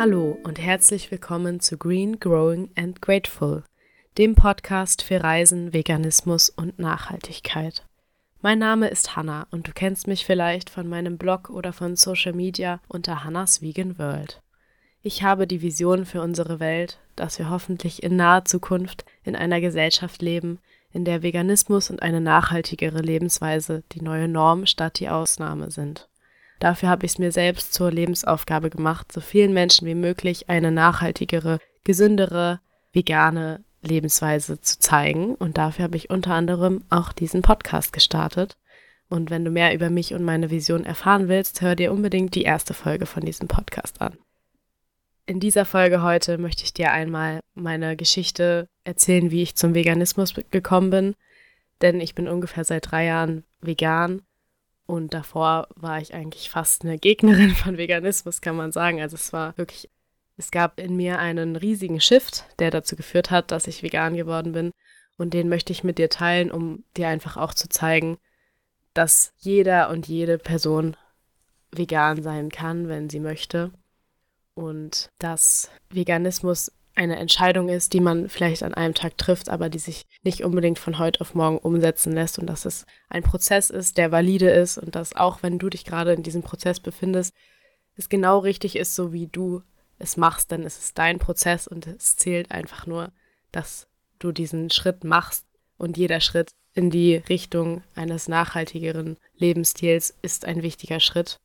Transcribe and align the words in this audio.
Hallo 0.00 0.38
und 0.44 0.58
herzlich 0.58 1.10
willkommen 1.10 1.60
zu 1.60 1.76
Green, 1.76 2.18
Growing 2.18 2.70
and 2.74 3.02
Grateful, 3.02 3.64
dem 4.16 4.34
Podcast 4.34 5.02
für 5.02 5.22
Reisen, 5.22 5.74
Veganismus 5.74 6.48
und 6.48 6.78
Nachhaltigkeit. 6.78 7.84
Mein 8.40 8.58
Name 8.58 8.88
ist 8.88 9.14
Hannah 9.14 9.46
und 9.50 9.68
du 9.68 9.72
kennst 9.72 10.06
mich 10.06 10.24
vielleicht 10.24 10.70
von 10.70 10.88
meinem 10.88 11.18
Blog 11.18 11.50
oder 11.50 11.74
von 11.74 11.96
Social 11.96 12.32
Media 12.32 12.80
unter 12.88 13.24
Hannah's 13.24 13.60
Vegan 13.60 13.98
World. 13.98 14.40
Ich 15.02 15.22
habe 15.22 15.46
die 15.46 15.60
Vision 15.60 16.06
für 16.06 16.22
unsere 16.22 16.60
Welt, 16.60 16.98
dass 17.14 17.38
wir 17.38 17.50
hoffentlich 17.50 18.02
in 18.02 18.16
naher 18.16 18.46
Zukunft 18.46 19.04
in 19.22 19.36
einer 19.36 19.60
Gesellschaft 19.60 20.22
leben, 20.22 20.60
in 20.94 21.04
der 21.04 21.22
Veganismus 21.22 21.90
und 21.90 22.00
eine 22.00 22.22
nachhaltigere 22.22 23.02
Lebensweise 23.02 23.82
die 23.92 24.00
neue 24.00 24.28
Norm 24.28 24.64
statt 24.64 24.98
die 24.98 25.10
Ausnahme 25.10 25.70
sind. 25.70 26.08
Dafür 26.60 26.90
habe 26.90 27.06
ich 27.06 27.12
es 27.12 27.18
mir 27.18 27.32
selbst 27.32 27.72
zur 27.72 27.90
Lebensaufgabe 27.90 28.68
gemacht, 28.68 29.10
so 29.10 29.20
vielen 29.20 29.54
Menschen 29.54 29.88
wie 29.88 29.94
möglich 29.94 30.50
eine 30.50 30.70
nachhaltigere, 30.70 31.58
gesündere, 31.84 32.60
vegane 32.92 33.64
Lebensweise 33.80 34.60
zu 34.60 34.78
zeigen. 34.78 35.34
Und 35.34 35.56
dafür 35.56 35.84
habe 35.84 35.96
ich 35.96 36.10
unter 36.10 36.34
anderem 36.34 36.84
auch 36.90 37.12
diesen 37.12 37.40
Podcast 37.40 37.94
gestartet. 37.94 38.58
Und 39.08 39.30
wenn 39.30 39.44
du 39.44 39.50
mehr 39.50 39.74
über 39.74 39.88
mich 39.88 40.12
und 40.12 40.22
meine 40.22 40.50
Vision 40.50 40.84
erfahren 40.84 41.28
willst, 41.28 41.62
hör 41.62 41.74
dir 41.74 41.92
unbedingt 41.92 42.34
die 42.34 42.42
erste 42.42 42.74
Folge 42.74 43.06
von 43.06 43.24
diesem 43.24 43.48
Podcast 43.48 44.02
an. 44.02 44.18
In 45.24 45.40
dieser 45.40 45.64
Folge 45.64 46.02
heute 46.02 46.36
möchte 46.36 46.64
ich 46.64 46.74
dir 46.74 46.92
einmal 46.92 47.40
meine 47.54 47.96
Geschichte 47.96 48.68
erzählen, 48.84 49.30
wie 49.30 49.42
ich 49.42 49.56
zum 49.56 49.74
Veganismus 49.74 50.34
gekommen 50.50 50.90
bin. 50.90 51.14
Denn 51.80 52.02
ich 52.02 52.14
bin 52.14 52.28
ungefähr 52.28 52.64
seit 52.64 52.90
drei 52.90 53.06
Jahren 53.06 53.44
vegan 53.62 54.20
und 54.90 55.14
davor 55.14 55.68
war 55.76 56.00
ich 56.00 56.14
eigentlich 56.14 56.50
fast 56.50 56.84
eine 56.84 56.98
Gegnerin 56.98 57.54
von 57.54 57.78
Veganismus, 57.78 58.40
kann 58.40 58.56
man 58.56 58.72
sagen. 58.72 59.00
Also 59.00 59.14
es 59.14 59.32
war 59.32 59.56
wirklich, 59.56 59.88
es 60.36 60.50
gab 60.50 60.80
in 60.80 60.96
mir 60.96 61.20
einen 61.20 61.54
riesigen 61.54 62.00
Shift, 62.00 62.44
der 62.58 62.72
dazu 62.72 62.96
geführt 62.96 63.30
hat, 63.30 63.52
dass 63.52 63.68
ich 63.68 63.84
vegan 63.84 64.16
geworden 64.16 64.50
bin. 64.50 64.72
Und 65.16 65.32
den 65.32 65.48
möchte 65.48 65.72
ich 65.72 65.84
mit 65.84 65.98
dir 65.98 66.10
teilen, 66.10 66.50
um 66.50 66.82
dir 66.96 67.06
einfach 67.06 67.36
auch 67.36 67.54
zu 67.54 67.68
zeigen, 67.68 68.18
dass 68.92 69.32
jeder 69.38 69.90
und 69.90 70.08
jede 70.08 70.38
Person 70.38 70.96
vegan 71.70 72.20
sein 72.24 72.48
kann, 72.48 72.88
wenn 72.88 73.08
sie 73.08 73.20
möchte. 73.20 73.70
Und 74.54 75.08
dass 75.20 75.70
Veganismus 75.90 76.72
eine 77.00 77.16
Entscheidung 77.16 77.70
ist, 77.70 77.94
die 77.94 78.00
man 78.00 78.28
vielleicht 78.28 78.62
an 78.62 78.74
einem 78.74 78.92
Tag 78.92 79.16
trifft, 79.16 79.48
aber 79.48 79.70
die 79.70 79.78
sich 79.78 80.04
nicht 80.22 80.44
unbedingt 80.44 80.78
von 80.78 80.98
heute 80.98 81.22
auf 81.22 81.34
morgen 81.34 81.56
umsetzen 81.56 82.12
lässt 82.12 82.38
und 82.38 82.46
dass 82.46 82.66
es 82.66 82.84
ein 83.08 83.22
Prozess 83.22 83.70
ist, 83.70 83.96
der 83.96 84.12
valide 84.12 84.50
ist 84.50 84.76
und 84.76 84.94
dass 84.94 85.16
auch 85.16 85.42
wenn 85.42 85.58
du 85.58 85.70
dich 85.70 85.86
gerade 85.86 86.12
in 86.12 86.22
diesem 86.22 86.42
Prozess 86.42 86.78
befindest, 86.78 87.34
es 87.96 88.10
genau 88.10 88.40
richtig 88.40 88.76
ist, 88.76 88.94
so 88.94 89.14
wie 89.14 89.28
du 89.28 89.62
es 89.98 90.18
machst, 90.18 90.50
denn 90.50 90.62
es 90.62 90.78
ist 90.78 90.98
dein 90.98 91.18
Prozess 91.18 91.66
und 91.66 91.86
es 91.86 92.16
zählt 92.16 92.50
einfach 92.50 92.86
nur, 92.86 93.12
dass 93.50 93.88
du 94.18 94.30
diesen 94.30 94.68
Schritt 94.68 95.02
machst 95.02 95.46
und 95.78 95.96
jeder 95.96 96.20
Schritt 96.20 96.52
in 96.74 96.90
die 96.90 97.16
Richtung 97.16 97.82
eines 97.94 98.28
nachhaltigeren 98.28 99.16
Lebensstils 99.36 100.14
ist 100.20 100.44
ein 100.44 100.62
wichtiger 100.62 101.00
Schritt. 101.00 101.40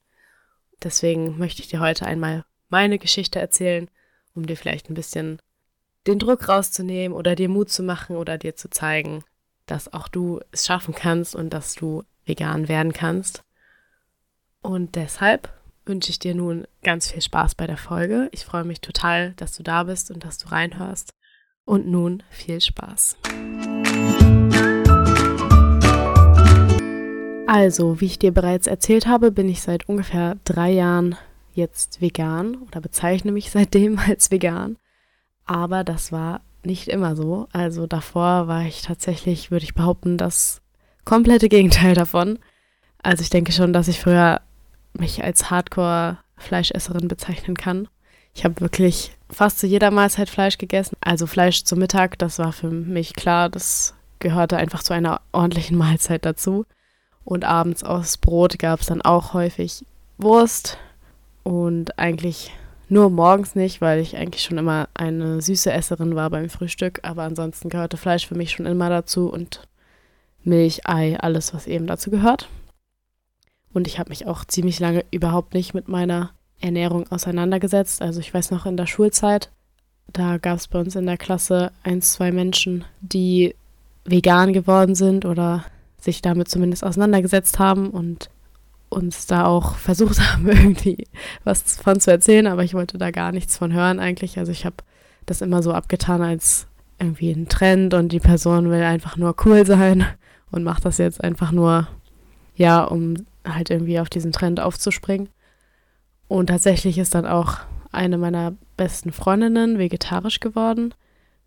Deswegen 0.83 1.37
möchte 1.37 1.61
ich 1.61 1.69
dir 1.69 1.79
heute 1.79 2.05
einmal 2.05 2.43
meine 2.67 2.99
Geschichte 2.99 3.39
erzählen 3.39 3.89
um 4.35 4.45
dir 4.45 4.57
vielleicht 4.57 4.89
ein 4.89 4.95
bisschen 4.95 5.39
den 6.07 6.19
Druck 6.19 6.47
rauszunehmen 6.47 7.17
oder 7.17 7.35
dir 7.35 7.49
Mut 7.49 7.69
zu 7.69 7.83
machen 7.83 8.15
oder 8.15 8.37
dir 8.37 8.55
zu 8.55 8.69
zeigen, 8.69 9.23
dass 9.65 9.91
auch 9.91 10.07
du 10.07 10.39
es 10.51 10.65
schaffen 10.65 10.93
kannst 10.93 11.35
und 11.35 11.51
dass 11.51 11.73
du 11.73 12.03
vegan 12.25 12.67
werden 12.67 12.93
kannst. 12.93 13.43
Und 14.61 14.95
deshalb 14.95 15.51
wünsche 15.85 16.09
ich 16.09 16.19
dir 16.19 16.35
nun 16.35 16.65
ganz 16.83 17.11
viel 17.11 17.21
Spaß 17.21 17.55
bei 17.55 17.67
der 17.67 17.77
Folge. 17.77 18.29
Ich 18.31 18.45
freue 18.45 18.63
mich 18.63 18.81
total, 18.81 19.33
dass 19.33 19.55
du 19.55 19.63
da 19.63 19.83
bist 19.83 20.11
und 20.11 20.23
dass 20.23 20.37
du 20.37 20.49
reinhörst. 20.49 21.13
Und 21.67 21.87
nun 21.87 22.21
viel 22.29 22.61
Spaß. 22.61 23.17
Also, 27.47 28.01
wie 28.01 28.05
ich 28.05 28.19
dir 28.19 28.31
bereits 28.31 28.67
erzählt 28.67 29.07
habe, 29.07 29.31
bin 29.31 29.49
ich 29.49 29.61
seit 29.61 29.89
ungefähr 29.89 30.37
drei 30.43 30.71
Jahren 30.71 31.15
jetzt 31.53 32.01
vegan 32.01 32.55
oder 32.67 32.81
bezeichne 32.81 33.31
mich 33.31 33.49
seitdem 33.49 33.97
als 34.07 34.29
vegan. 34.29 34.77
Aber 35.45 35.83
das 35.83 36.11
war 36.11 36.41
nicht 36.63 36.87
immer 36.87 37.15
so. 37.15 37.47
Also 37.51 37.87
davor 37.87 38.47
war 38.47 38.63
ich 38.63 38.81
tatsächlich, 38.81 39.51
würde 39.51 39.65
ich 39.65 39.75
behaupten, 39.75 40.17
das 40.17 40.61
komplette 41.03 41.49
Gegenteil 41.49 41.93
davon. 41.93 42.39
Also 43.03 43.21
ich 43.21 43.29
denke 43.29 43.51
schon, 43.51 43.73
dass 43.73 43.87
ich 43.87 43.99
früher 43.99 44.41
mich 44.93 45.23
als 45.23 45.49
Hardcore-Fleischesserin 45.51 47.07
bezeichnen 47.07 47.55
kann. 47.55 47.87
Ich 48.33 48.43
habe 48.43 48.59
wirklich 48.61 49.11
fast 49.29 49.59
zu 49.59 49.67
jeder 49.67 49.91
Mahlzeit 49.91 50.29
Fleisch 50.29 50.57
gegessen. 50.57 50.97
Also 51.01 51.27
Fleisch 51.27 51.63
zum 51.63 51.79
Mittag, 51.79 52.17
das 52.17 52.39
war 52.39 52.51
für 52.51 52.69
mich 52.69 53.13
klar, 53.13 53.49
das 53.49 53.93
gehörte 54.19 54.57
einfach 54.57 54.81
zu 54.81 54.93
einer 54.93 55.21
ordentlichen 55.31 55.77
Mahlzeit 55.77 56.25
dazu. 56.25 56.65
Und 57.23 57.43
abends 57.43 57.83
aus 57.83 58.17
Brot 58.17 58.59
gab 58.59 58.81
es 58.81 58.87
dann 58.87 59.01
auch 59.01 59.33
häufig 59.33 59.85
Wurst, 60.17 60.77
und 61.45 61.99
eigentlich 61.99 62.51
nur 62.87 63.09
morgens 63.09 63.55
nicht, 63.55 63.81
weil 63.81 63.99
ich 63.99 64.15
eigentlich 64.15 64.43
schon 64.43 64.57
immer 64.57 64.89
eine 64.93 65.41
süße 65.41 65.71
Esserin 65.71 66.15
war 66.15 66.29
beim 66.29 66.49
Frühstück. 66.49 66.99
Aber 67.03 67.23
ansonsten 67.23 67.69
gehörte 67.69 67.97
Fleisch 67.97 68.27
für 68.27 68.35
mich 68.35 68.51
schon 68.51 68.65
immer 68.65 68.89
dazu 68.89 69.31
und 69.31 69.67
Milch, 70.43 70.87
Ei, 70.87 71.17
alles, 71.19 71.53
was 71.53 71.67
eben 71.67 71.87
dazu 71.87 72.11
gehört. 72.11 72.47
Und 73.73 73.87
ich 73.87 73.99
habe 73.99 74.09
mich 74.09 74.27
auch 74.27 74.45
ziemlich 74.45 74.79
lange 74.79 75.03
überhaupt 75.11 75.53
nicht 75.53 75.73
mit 75.73 75.87
meiner 75.87 76.31
Ernährung 76.61 77.07
auseinandergesetzt. 77.11 78.01
Also 78.01 78.19
ich 78.19 78.33
weiß 78.33 78.51
noch 78.51 78.65
in 78.65 78.77
der 78.77 78.85
Schulzeit, 78.85 79.51
da 80.07 80.37
gab 80.37 80.57
es 80.57 80.67
bei 80.67 80.79
uns 80.79 80.95
in 80.95 81.05
der 81.05 81.17
Klasse 81.17 81.71
ein, 81.83 82.01
zwei 82.01 82.31
Menschen, 82.31 82.85
die 83.01 83.55
vegan 84.05 84.53
geworden 84.53 84.95
sind 84.95 85.25
oder 85.25 85.65
sich 85.99 86.21
damit 86.21 86.47
zumindest 86.47 86.83
auseinandergesetzt 86.83 87.59
haben. 87.59 87.89
Und 87.89 88.29
uns 88.95 89.27
da 89.27 89.45
auch 89.45 89.75
versucht 89.77 90.19
haben, 90.19 90.47
irgendwie 90.47 91.07
was 91.43 91.77
von 91.77 91.99
zu 91.99 92.11
erzählen, 92.11 92.47
aber 92.47 92.63
ich 92.63 92.73
wollte 92.73 92.97
da 92.97 93.11
gar 93.11 93.31
nichts 93.31 93.57
von 93.57 93.73
hören 93.73 93.99
eigentlich. 93.99 94.39
Also 94.39 94.51
ich 94.51 94.65
habe 94.65 94.77
das 95.25 95.41
immer 95.41 95.61
so 95.61 95.73
abgetan 95.73 96.21
als 96.21 96.67
irgendwie 96.99 97.31
ein 97.31 97.49
Trend 97.49 97.93
und 97.93 98.11
die 98.11 98.19
Person 98.19 98.69
will 98.69 98.81
einfach 98.81 99.17
nur 99.17 99.35
cool 99.45 99.65
sein 99.65 100.05
und 100.51 100.63
macht 100.63 100.85
das 100.85 100.97
jetzt 100.97 101.23
einfach 101.23 101.51
nur, 101.51 101.87
ja, 102.55 102.83
um 102.83 103.15
halt 103.45 103.69
irgendwie 103.69 103.99
auf 103.99 104.09
diesen 104.09 104.31
Trend 104.31 104.59
aufzuspringen. 104.59 105.29
Und 106.27 106.47
tatsächlich 106.47 106.97
ist 106.97 107.13
dann 107.13 107.27
auch 107.27 107.57
eine 107.91 108.17
meiner 108.17 108.53
besten 108.77 109.11
Freundinnen 109.11 109.77
vegetarisch 109.77 110.39
geworden. 110.39 110.93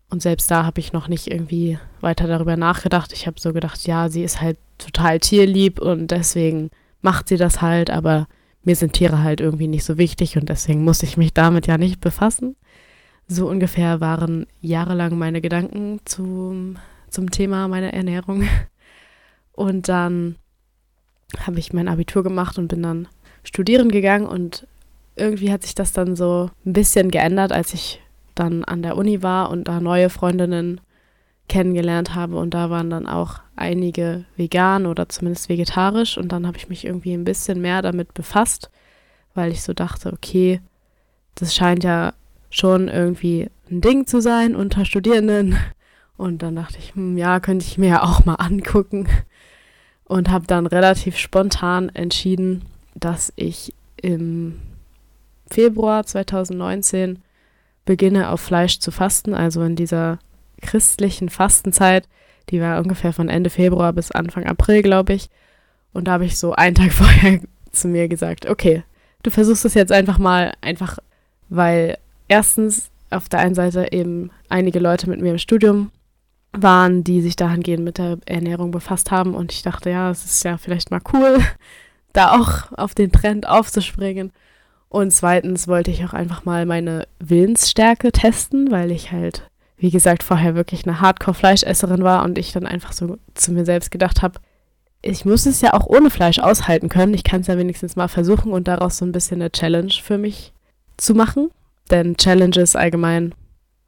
Und 0.09 0.21
selbst 0.21 0.49
da 0.49 0.65
habe 0.65 0.79
ich 0.79 0.93
noch 0.93 1.07
nicht 1.07 1.29
irgendwie 1.29 1.77
weiter 2.01 2.27
darüber 2.27 2.55
nachgedacht. 2.55 3.11
Ich 3.13 3.27
habe 3.27 3.39
so 3.39 3.53
gedacht, 3.53 3.85
ja, 3.85 4.09
sie 4.09 4.23
ist 4.23 4.41
halt 4.41 4.57
total 4.77 5.19
tierlieb 5.19 5.79
und 5.79 6.09
deswegen 6.09 6.71
macht 7.01 7.27
sie 7.29 7.37
das 7.37 7.61
halt, 7.61 7.89
aber 7.89 8.27
mir 8.63 8.75
sind 8.75 8.93
Tiere 8.93 9.23
halt 9.23 9.41
irgendwie 9.41 9.67
nicht 9.67 9.83
so 9.83 9.97
wichtig 9.97 10.37
und 10.37 10.49
deswegen 10.49 10.83
muss 10.83 11.03
ich 11.03 11.17
mich 11.17 11.33
damit 11.33 11.67
ja 11.67 11.77
nicht 11.77 12.01
befassen. 12.01 12.55
So 13.27 13.47
ungefähr 13.47 14.01
waren 14.01 14.47
jahrelang 14.61 15.17
meine 15.17 15.41
Gedanken 15.41 15.99
zum, 16.05 16.77
zum 17.09 17.31
Thema 17.31 17.67
meiner 17.67 17.93
Ernährung. 17.93 18.43
Und 19.51 19.89
dann 19.89 20.37
habe 21.45 21.59
ich 21.59 21.73
mein 21.73 21.89
Abitur 21.89 22.23
gemacht 22.23 22.57
und 22.57 22.69
bin 22.69 22.81
dann 22.81 23.09
studieren 23.43 23.89
gegangen 23.89 24.25
und 24.25 24.65
irgendwie 25.17 25.51
hat 25.51 25.63
sich 25.63 25.75
das 25.75 25.91
dann 25.91 26.15
so 26.15 26.49
ein 26.65 26.71
bisschen 26.71 27.11
geändert, 27.11 27.51
als 27.51 27.73
ich 27.73 28.01
dann 28.35 28.63
an 28.63 28.81
der 28.81 28.95
Uni 28.95 29.21
war 29.21 29.49
und 29.49 29.67
da 29.67 29.81
neue 29.81 30.09
Freundinnen 30.09 30.79
kennengelernt 31.49 32.15
habe 32.15 32.37
und 32.37 32.53
da 32.53 32.69
waren 32.69 32.89
dann 32.89 33.07
auch 33.07 33.41
einige 33.55 34.23
vegan 34.37 34.85
oder 34.85 35.09
zumindest 35.09 35.49
vegetarisch 35.49 36.17
und 36.17 36.31
dann 36.31 36.47
habe 36.47 36.57
ich 36.57 36.69
mich 36.69 36.85
irgendwie 36.85 37.13
ein 37.13 37.25
bisschen 37.25 37.59
mehr 37.59 37.81
damit 37.81 38.13
befasst, 38.13 38.69
weil 39.33 39.51
ich 39.51 39.61
so 39.61 39.73
dachte, 39.73 40.13
okay, 40.13 40.61
das 41.35 41.53
scheint 41.53 41.83
ja 41.83 42.13
schon 42.49 42.87
irgendwie 42.87 43.49
ein 43.69 43.81
Ding 43.81 44.07
zu 44.07 44.21
sein 44.21 44.55
unter 44.55 44.85
Studierenden. 44.85 45.57
Und 46.17 46.41
dann 46.41 46.55
dachte 46.55 46.77
ich, 46.79 46.95
hm, 46.95 47.17
ja, 47.17 47.39
könnte 47.39 47.65
ich 47.65 47.77
mir 47.77 47.89
ja 47.89 48.03
auch 48.03 48.25
mal 48.25 48.35
angucken. 48.35 49.07
Und 50.03 50.29
habe 50.29 50.47
dann 50.47 50.65
relativ 50.65 51.17
spontan 51.17 51.89
entschieden, 51.89 52.63
dass 52.95 53.31
ich 53.35 53.73
im 53.95 54.59
Februar 55.49 56.05
2019 56.05 57.19
beginne 57.85 58.31
auf 58.31 58.41
Fleisch 58.41 58.79
zu 58.79 58.91
fasten, 58.91 59.33
also 59.33 59.61
in 59.61 59.75
dieser 59.75 60.19
christlichen 60.59 61.29
Fastenzeit. 61.29 62.07
Die 62.49 62.61
war 62.61 62.79
ungefähr 62.79 63.13
von 63.13 63.29
Ende 63.29 63.49
Februar 63.49 63.93
bis 63.93 64.11
Anfang 64.11 64.45
April, 64.45 64.81
glaube 64.81 65.13
ich. 65.13 65.29
Und 65.93 66.07
da 66.07 66.13
habe 66.13 66.25
ich 66.25 66.37
so 66.37 66.53
einen 66.53 66.75
Tag 66.75 66.91
vorher 66.91 67.39
zu 67.71 67.87
mir 67.87 68.07
gesagt, 68.07 68.47
okay, 68.47 68.83
du 69.23 69.31
versuchst 69.31 69.65
es 69.65 69.73
jetzt 69.73 69.91
einfach 69.91 70.17
mal, 70.17 70.53
einfach 70.61 70.99
weil 71.49 71.97
erstens 72.27 72.89
auf 73.09 73.27
der 73.27 73.39
einen 73.39 73.55
Seite 73.55 73.91
eben 73.91 74.29
einige 74.49 74.79
Leute 74.79 75.09
mit 75.09 75.19
mir 75.19 75.31
im 75.31 75.37
Studium 75.39 75.91
waren, 76.51 77.03
die 77.03 77.21
sich 77.21 77.35
dahingehend 77.35 77.83
mit 77.83 77.97
der 77.97 78.17
Ernährung 78.25 78.71
befasst 78.71 79.11
haben. 79.11 79.35
Und 79.35 79.51
ich 79.51 79.61
dachte, 79.61 79.89
ja, 79.89 80.09
es 80.09 80.25
ist 80.25 80.43
ja 80.43 80.57
vielleicht 80.57 80.91
mal 80.91 81.01
cool, 81.13 81.39
da 82.13 82.39
auch 82.39 82.71
auf 82.77 82.95
den 82.95 83.11
Trend 83.11 83.47
aufzuspringen. 83.47 84.31
Und 84.89 85.11
zweitens 85.11 85.67
wollte 85.67 85.91
ich 85.91 86.03
auch 86.05 86.13
einfach 86.13 86.45
mal 86.45 86.65
meine 86.65 87.07
Willensstärke 87.19 88.11
testen, 88.11 88.71
weil 88.71 88.91
ich 88.91 89.11
halt, 89.11 89.47
wie 89.79 89.91
gesagt, 89.91 90.23
vorher 90.23 90.55
wirklich 90.55 90.85
eine 90.85 90.99
Hardcore-Fleischesserin 91.01 92.03
war 92.03 92.23
und 92.23 92.37
ich 92.37 92.51
dann 92.51 92.65
einfach 92.65 92.91
so 92.91 93.17
zu 93.33 93.51
mir 93.51 93.65
selbst 93.65 93.91
gedacht 93.91 94.21
habe, 94.21 94.39
ich 95.01 95.23
muss 95.23 95.45
es 95.45 95.61
ja 95.61 95.73
auch 95.73 95.87
ohne 95.87 96.09
Fleisch 96.09 96.39
aushalten 96.39 96.89
können. 96.89 97.13
Ich 97.13 97.23
kann 97.23 97.41
es 97.41 97.47
ja 97.47 97.57
wenigstens 97.57 97.95
mal 97.95 98.09
versuchen 98.09 98.51
und 98.51 98.67
daraus 98.67 98.97
so 98.97 99.05
ein 99.05 99.13
bisschen 99.13 99.41
eine 99.41 99.51
Challenge 99.51 99.93
für 100.03 100.17
mich 100.17 100.51
zu 100.97 101.13
machen. 101.13 101.49
Denn 101.89 102.17
Challenges 102.17 102.75
allgemein, 102.75 103.33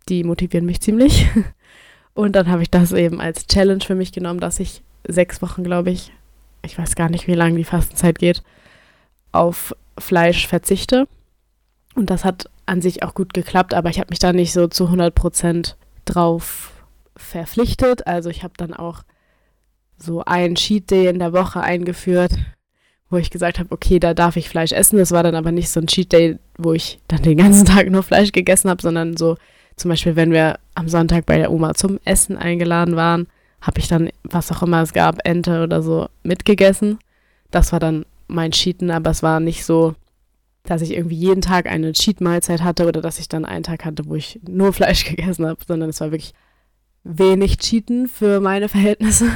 die 0.08 0.24
motivieren 0.24 0.66
mich 0.66 0.82
ziemlich. 0.82 1.28
Und 2.14 2.36
dann 2.36 2.50
habe 2.50 2.62
ich 2.62 2.70
das 2.70 2.92
eben 2.92 3.22
als 3.22 3.48
Challenge 3.48 3.84
für 3.84 3.96
mich 3.96 4.12
genommen, 4.12 4.40
dass 4.42 4.60
ich 4.60 4.82
sechs 5.08 5.42
Wochen, 5.42 5.64
glaube 5.64 5.92
ich, 5.92 6.12
ich 6.62 6.78
weiß 6.78 6.96
gar 6.96 7.10
nicht, 7.10 7.28
wie 7.28 7.36
lange 7.36 7.58
die 7.58 7.64
Fastenzeit 7.64 8.20
geht, 8.20 8.44
auf 9.32 9.76
Fleisch 9.98 10.48
verzichte. 10.48 11.08
Und 11.96 12.10
das 12.10 12.26
hat 12.26 12.50
an 12.72 12.82
sich 12.82 13.04
auch 13.04 13.14
gut 13.14 13.34
geklappt, 13.34 13.74
aber 13.74 13.90
ich 13.90 14.00
habe 14.00 14.12
mich 14.12 14.20
da 14.20 14.32
nicht 14.32 14.54
so 14.54 14.66
zu 14.66 14.86
100 14.86 15.14
Prozent 15.14 15.76
drauf 16.06 16.72
verpflichtet. 17.18 18.08
Also 18.08 18.30
ich 18.30 18.44
habe 18.44 18.54
dann 18.56 18.74
auch 18.74 19.04
so 19.98 20.24
ein 20.24 20.56
Cheat 20.56 20.90
Day 20.90 21.08
in 21.08 21.20
der 21.20 21.34
Woche 21.34 21.60
eingeführt, 21.60 22.32
wo 23.10 23.18
ich 23.18 23.30
gesagt 23.30 23.60
habe, 23.60 23.74
okay, 23.74 24.00
da 24.00 24.14
darf 24.14 24.38
ich 24.38 24.48
Fleisch 24.48 24.72
essen. 24.72 24.98
Das 24.98 25.12
war 25.12 25.22
dann 25.22 25.36
aber 25.36 25.52
nicht 25.52 25.70
so 25.70 25.82
ein 25.82 25.88
Cheat 25.88 26.14
Day, 26.14 26.40
wo 26.58 26.72
ich 26.72 27.00
dann 27.10 27.22
den 27.22 27.38
ganzen 27.38 27.66
Tag 27.76 27.90
nur 27.90 28.04
Fleisch 28.04 28.32
gegessen 28.32 28.70
habe, 28.70 28.82
sondern 28.82 29.18
so 29.18 29.36
zum 29.76 29.90
Beispiel, 29.90 30.16
wenn 30.16 30.32
wir 30.32 30.58
am 30.74 30.88
Sonntag 30.88 31.26
bei 31.26 31.38
der 31.38 31.52
Oma 31.52 31.74
zum 31.74 32.00
Essen 32.06 32.38
eingeladen 32.38 32.96
waren, 32.96 33.28
habe 33.60 33.80
ich 33.80 33.90
dann, 33.90 34.10
was 34.24 34.50
auch 34.50 34.64
immer 34.64 34.82
es 34.82 34.94
gab, 34.94 35.20
Ente 35.28 35.62
oder 35.62 35.82
so, 35.82 36.08
mitgegessen. 36.24 37.00
Das 37.52 37.74
war 37.74 37.82
dann 37.82 38.06
mein 38.28 38.52
Cheaten, 38.52 38.92
aber 38.92 39.12
es 39.12 39.22
war 39.22 39.42
nicht 39.42 39.66
so, 39.66 39.94
dass 40.64 40.82
ich 40.82 40.94
irgendwie 40.94 41.16
jeden 41.16 41.42
Tag 41.42 41.66
eine 41.66 41.92
Cheat-Mahlzeit 41.92 42.62
hatte 42.62 42.88
oder 42.88 43.02
dass 43.02 43.20
ich 43.20 43.28
dann 43.28 43.46
einen 43.46 43.64
Tag 43.64 43.86
hatte, 43.86 44.06
wo 44.06 44.16
ich 44.16 44.40
nur 44.48 44.74
Fleisch 44.74 45.06
gegessen 45.06 45.46
habe, 45.46 45.60
sondern 45.68 45.90
es 45.90 46.02
war 46.02 46.12
wirklich 46.12 46.34
wenig 47.04 47.58
Cheaten 47.58 48.08
für 48.08 48.40
meine 48.40 48.70
Verhältnisse. 48.70 49.30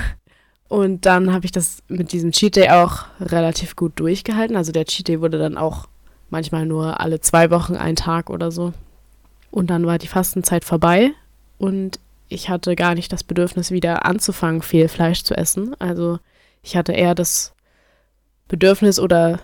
Und 0.67 1.05
dann 1.05 1.31
habe 1.31 1.45
ich 1.45 1.51
das 1.51 1.79
mit 1.87 2.11
diesem 2.11 2.31
Cheat 2.31 2.55
Day 2.55 2.69
auch 2.69 3.05
relativ 3.19 3.75
gut 3.75 3.99
durchgehalten. 3.99 4.55
Also 4.55 4.71
der 4.71 4.85
Cheat 4.85 5.07
Day 5.07 5.21
wurde 5.21 5.37
dann 5.37 5.57
auch 5.57 5.87
manchmal 6.29 6.65
nur 6.65 6.99
alle 6.99 7.21
zwei 7.21 7.51
Wochen 7.51 7.75
ein 7.75 7.95
Tag 7.95 8.29
oder 8.29 8.51
so. 8.51 8.73
Und 9.51 9.69
dann 9.69 9.85
war 9.85 9.97
die 9.97 10.07
Fastenzeit 10.07 10.65
vorbei 10.65 11.11
und 11.57 11.99
ich 12.27 12.49
hatte 12.49 12.75
gar 12.75 12.95
nicht 12.95 13.13
das 13.13 13.23
Bedürfnis, 13.23 13.71
wieder 13.71 14.05
anzufangen, 14.05 14.61
viel 14.61 14.87
Fleisch 14.87 15.23
zu 15.23 15.35
essen. 15.37 15.79
Also 15.79 16.19
ich 16.61 16.75
hatte 16.75 16.91
eher 16.91 17.15
das 17.15 17.53
Bedürfnis 18.47 18.99
oder 18.99 19.39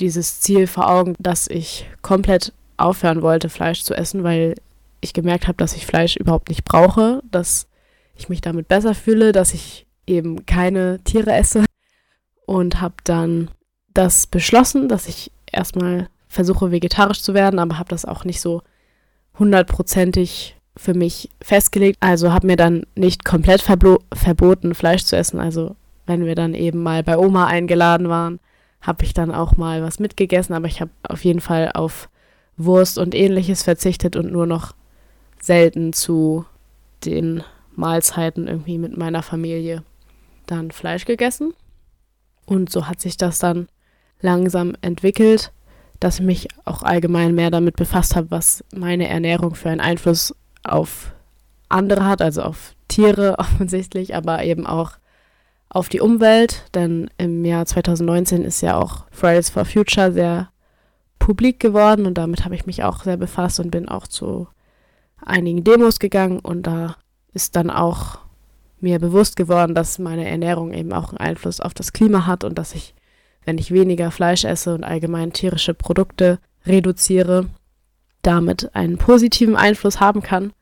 dieses 0.00 0.40
Ziel 0.40 0.66
vor 0.66 0.90
Augen, 0.90 1.14
dass 1.18 1.46
ich 1.46 1.88
komplett 2.02 2.52
aufhören 2.76 3.22
wollte, 3.22 3.48
Fleisch 3.48 3.82
zu 3.82 3.94
essen, 3.94 4.24
weil 4.24 4.54
ich 5.00 5.12
gemerkt 5.12 5.46
habe, 5.46 5.56
dass 5.56 5.76
ich 5.76 5.86
Fleisch 5.86 6.16
überhaupt 6.16 6.48
nicht 6.48 6.64
brauche, 6.64 7.22
dass 7.30 7.68
ich 8.14 8.28
mich 8.28 8.40
damit 8.40 8.68
besser 8.68 8.94
fühle, 8.94 9.32
dass 9.32 9.54
ich 9.54 9.86
eben 10.06 10.46
keine 10.46 10.98
Tiere 11.04 11.32
esse 11.32 11.64
und 12.46 12.80
habe 12.80 12.94
dann 13.04 13.50
das 13.94 14.26
beschlossen, 14.26 14.88
dass 14.88 15.08
ich 15.08 15.30
erstmal 15.50 16.08
versuche 16.28 16.70
vegetarisch 16.70 17.22
zu 17.22 17.34
werden, 17.34 17.58
aber 17.58 17.78
habe 17.78 17.88
das 17.88 18.04
auch 18.04 18.24
nicht 18.24 18.40
so 18.40 18.62
hundertprozentig 19.38 20.56
für 20.76 20.94
mich 20.94 21.30
festgelegt. 21.40 21.98
Also 22.00 22.32
habe 22.32 22.46
mir 22.46 22.56
dann 22.56 22.84
nicht 22.94 23.24
komplett 23.24 23.62
verboten, 23.62 24.74
Fleisch 24.74 25.04
zu 25.04 25.16
essen. 25.16 25.40
Also 25.40 25.76
wenn 26.06 26.24
wir 26.24 26.34
dann 26.34 26.54
eben 26.54 26.82
mal 26.82 27.02
bei 27.02 27.18
Oma 27.18 27.46
eingeladen 27.46 28.08
waren, 28.08 28.38
habe 28.80 29.04
ich 29.04 29.14
dann 29.14 29.32
auch 29.32 29.56
mal 29.56 29.82
was 29.82 29.98
mitgegessen, 29.98 30.54
aber 30.54 30.66
ich 30.66 30.80
habe 30.80 30.90
auf 31.02 31.24
jeden 31.24 31.40
Fall 31.40 31.70
auf 31.72 32.08
Wurst 32.56 32.98
und 32.98 33.14
ähnliches 33.14 33.62
verzichtet 33.62 34.16
und 34.16 34.32
nur 34.32 34.46
noch 34.46 34.74
selten 35.40 35.92
zu 35.92 36.44
den 37.04 37.42
Mahlzeiten 37.74 38.46
irgendwie 38.46 38.78
mit 38.78 38.96
meiner 38.96 39.22
Familie 39.22 39.82
dann 40.46 40.70
Fleisch 40.70 41.04
gegessen. 41.04 41.54
Und 42.46 42.70
so 42.70 42.86
hat 42.86 43.00
sich 43.00 43.16
das 43.16 43.38
dann 43.38 43.68
langsam 44.20 44.74
entwickelt, 44.82 45.52
dass 46.00 46.18
ich 46.18 46.26
mich 46.26 46.48
auch 46.64 46.82
allgemein 46.82 47.34
mehr 47.34 47.50
damit 47.50 47.76
befasst 47.76 48.16
habe, 48.16 48.30
was 48.30 48.64
meine 48.74 49.08
Ernährung 49.08 49.54
für 49.54 49.70
einen 49.70 49.80
Einfluss 49.80 50.34
auf 50.62 51.12
andere 51.68 52.04
hat, 52.04 52.20
also 52.20 52.42
auf 52.42 52.74
Tiere 52.88 53.34
offensichtlich, 53.38 54.14
aber 54.14 54.42
eben 54.44 54.66
auch 54.66 54.92
auf 55.70 55.88
die 55.88 56.00
Umwelt, 56.00 56.64
denn 56.74 57.08
im 57.16 57.44
Jahr 57.44 57.64
2019 57.64 58.44
ist 58.44 58.60
ja 58.60 58.76
auch 58.76 59.04
Fridays 59.10 59.50
for 59.50 59.64
Future 59.64 60.12
sehr 60.12 60.50
publik 61.18 61.60
geworden 61.60 62.06
und 62.06 62.14
damit 62.14 62.44
habe 62.44 62.56
ich 62.56 62.66
mich 62.66 62.82
auch 62.82 63.04
sehr 63.04 63.16
befasst 63.16 63.60
und 63.60 63.70
bin 63.70 63.88
auch 63.88 64.06
zu 64.06 64.48
einigen 65.24 65.64
Demos 65.64 66.00
gegangen 66.00 66.40
und 66.40 66.66
da 66.66 66.96
ist 67.32 67.54
dann 67.54 67.70
auch 67.70 68.18
mir 68.80 68.98
bewusst 68.98 69.36
geworden, 69.36 69.74
dass 69.74 69.98
meine 69.98 70.28
Ernährung 70.28 70.72
eben 70.72 70.92
auch 70.92 71.10
einen 71.10 71.18
Einfluss 71.18 71.60
auf 71.60 71.74
das 71.74 71.92
Klima 71.92 72.26
hat 72.26 72.42
und 72.42 72.58
dass 72.58 72.74
ich, 72.74 72.94
wenn 73.44 73.58
ich 73.58 73.70
weniger 73.70 74.10
Fleisch 74.10 74.44
esse 74.44 74.74
und 74.74 74.82
allgemein 74.82 75.32
tierische 75.32 75.74
Produkte 75.74 76.40
reduziere, 76.66 77.46
damit 78.22 78.74
einen 78.74 78.98
positiven 78.98 79.56
Einfluss 79.56 80.00
haben 80.00 80.22
kann. 80.22 80.52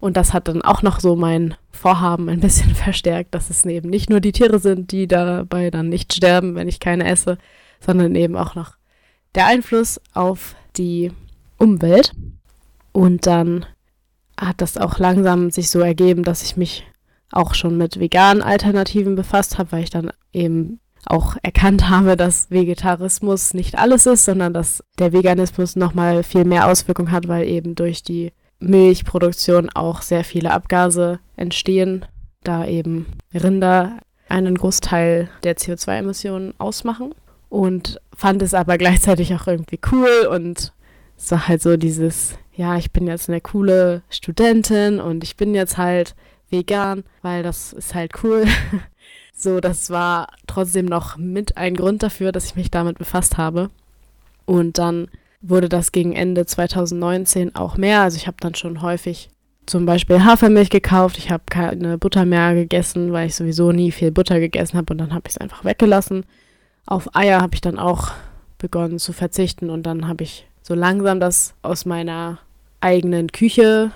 Und 0.00 0.16
das 0.16 0.32
hat 0.32 0.48
dann 0.48 0.62
auch 0.62 0.82
noch 0.82 1.00
so 1.00 1.16
mein 1.16 1.56
Vorhaben 1.70 2.28
ein 2.28 2.40
bisschen 2.40 2.74
verstärkt, 2.74 3.34
dass 3.34 3.50
es 3.50 3.64
eben 3.66 3.90
nicht 3.90 4.10
nur 4.10 4.20
die 4.20 4.32
Tiere 4.32 4.58
sind, 4.58 4.92
die 4.92 5.08
dabei 5.08 5.70
dann 5.70 5.88
nicht 5.88 6.12
sterben, 6.12 6.54
wenn 6.54 6.68
ich 6.68 6.80
keine 6.80 7.08
esse, 7.08 7.38
sondern 7.80 8.14
eben 8.14 8.36
auch 8.36 8.54
noch 8.54 8.76
der 9.34 9.46
Einfluss 9.46 10.00
auf 10.14 10.54
die 10.76 11.12
Umwelt. 11.58 12.12
Und 12.92 13.26
dann 13.26 13.66
hat 14.40 14.60
das 14.60 14.76
auch 14.76 14.98
langsam 14.98 15.50
sich 15.50 15.70
so 15.70 15.80
ergeben, 15.80 16.22
dass 16.22 16.42
ich 16.42 16.56
mich 16.56 16.84
auch 17.30 17.54
schon 17.54 17.76
mit 17.76 18.00
veganen 18.00 18.42
Alternativen 18.42 19.14
befasst 19.16 19.58
habe, 19.58 19.72
weil 19.72 19.82
ich 19.82 19.90
dann 19.90 20.10
eben 20.32 20.80
auch 21.06 21.36
erkannt 21.42 21.88
habe, 21.90 22.16
dass 22.16 22.50
Vegetarismus 22.50 23.52
nicht 23.54 23.76
alles 23.76 24.06
ist, 24.06 24.24
sondern 24.24 24.54
dass 24.54 24.82
der 24.98 25.12
Veganismus 25.12 25.76
nochmal 25.76 26.22
viel 26.22 26.44
mehr 26.44 26.68
Auswirkungen 26.68 27.10
hat, 27.10 27.28
weil 27.28 27.46
eben 27.48 27.74
durch 27.74 28.02
die 28.02 28.32
Milchproduktion 28.60 29.70
auch 29.70 30.02
sehr 30.02 30.24
viele 30.24 30.52
Abgase 30.52 31.20
entstehen, 31.36 32.04
da 32.42 32.66
eben 32.66 33.06
Rinder 33.32 33.98
einen 34.28 34.56
Großteil 34.56 35.28
der 35.42 35.56
CO2-Emissionen 35.56 36.54
ausmachen. 36.58 37.14
Und 37.48 38.00
fand 38.14 38.42
es 38.42 38.54
aber 38.54 38.78
gleichzeitig 38.78 39.34
auch 39.34 39.46
irgendwie 39.46 39.80
cool 39.92 40.28
und 40.30 40.72
war 41.30 41.48
halt 41.48 41.62
so 41.62 41.76
dieses, 41.76 42.38
ja, 42.54 42.76
ich 42.76 42.92
bin 42.92 43.06
jetzt 43.06 43.28
eine 43.28 43.40
coole 43.40 44.02
Studentin 44.08 45.00
und 45.00 45.24
ich 45.24 45.36
bin 45.36 45.54
jetzt 45.54 45.78
halt 45.78 46.14
vegan, 46.50 47.04
weil 47.22 47.42
das 47.42 47.72
ist 47.72 47.94
halt 47.94 48.22
cool. 48.22 48.46
so, 49.34 49.60
das 49.60 49.90
war 49.90 50.28
trotzdem 50.46 50.86
noch 50.86 51.16
mit 51.16 51.56
ein 51.56 51.74
Grund 51.74 52.02
dafür, 52.02 52.32
dass 52.32 52.46
ich 52.46 52.56
mich 52.56 52.70
damit 52.70 52.98
befasst 52.98 53.36
habe. 53.36 53.70
Und 54.46 54.78
dann 54.78 55.08
wurde 55.40 55.68
das 55.68 55.92
gegen 55.92 56.14
Ende 56.14 56.46
2019 56.46 57.54
auch 57.54 57.76
mehr. 57.76 58.02
Also 58.02 58.16
ich 58.16 58.26
habe 58.26 58.36
dann 58.40 58.54
schon 58.54 58.82
häufig 58.82 59.30
zum 59.66 59.86
Beispiel 59.86 60.24
Hafermilch 60.24 60.70
gekauft. 60.70 61.18
Ich 61.18 61.30
habe 61.30 61.44
keine 61.48 61.98
Butter 61.98 62.24
mehr 62.24 62.54
gegessen, 62.54 63.12
weil 63.12 63.28
ich 63.28 63.34
sowieso 63.34 63.72
nie 63.72 63.92
viel 63.92 64.10
Butter 64.10 64.40
gegessen 64.40 64.78
habe 64.78 64.92
und 64.92 64.98
dann 64.98 65.12
habe 65.12 65.24
ich 65.26 65.34
es 65.34 65.38
einfach 65.38 65.64
weggelassen. 65.64 66.24
Auf 66.86 67.14
Eier 67.14 67.40
habe 67.40 67.54
ich 67.54 67.60
dann 67.60 67.78
auch 67.78 68.12
begonnen 68.56 68.98
zu 68.98 69.12
verzichten 69.12 69.70
und 69.70 69.84
dann 69.84 70.08
habe 70.08 70.24
ich 70.24 70.46
so 70.62 70.74
langsam 70.74 71.20
das 71.20 71.54
aus 71.62 71.84
meiner 71.84 72.38
eigenen 72.80 73.28
Küche 73.28 73.92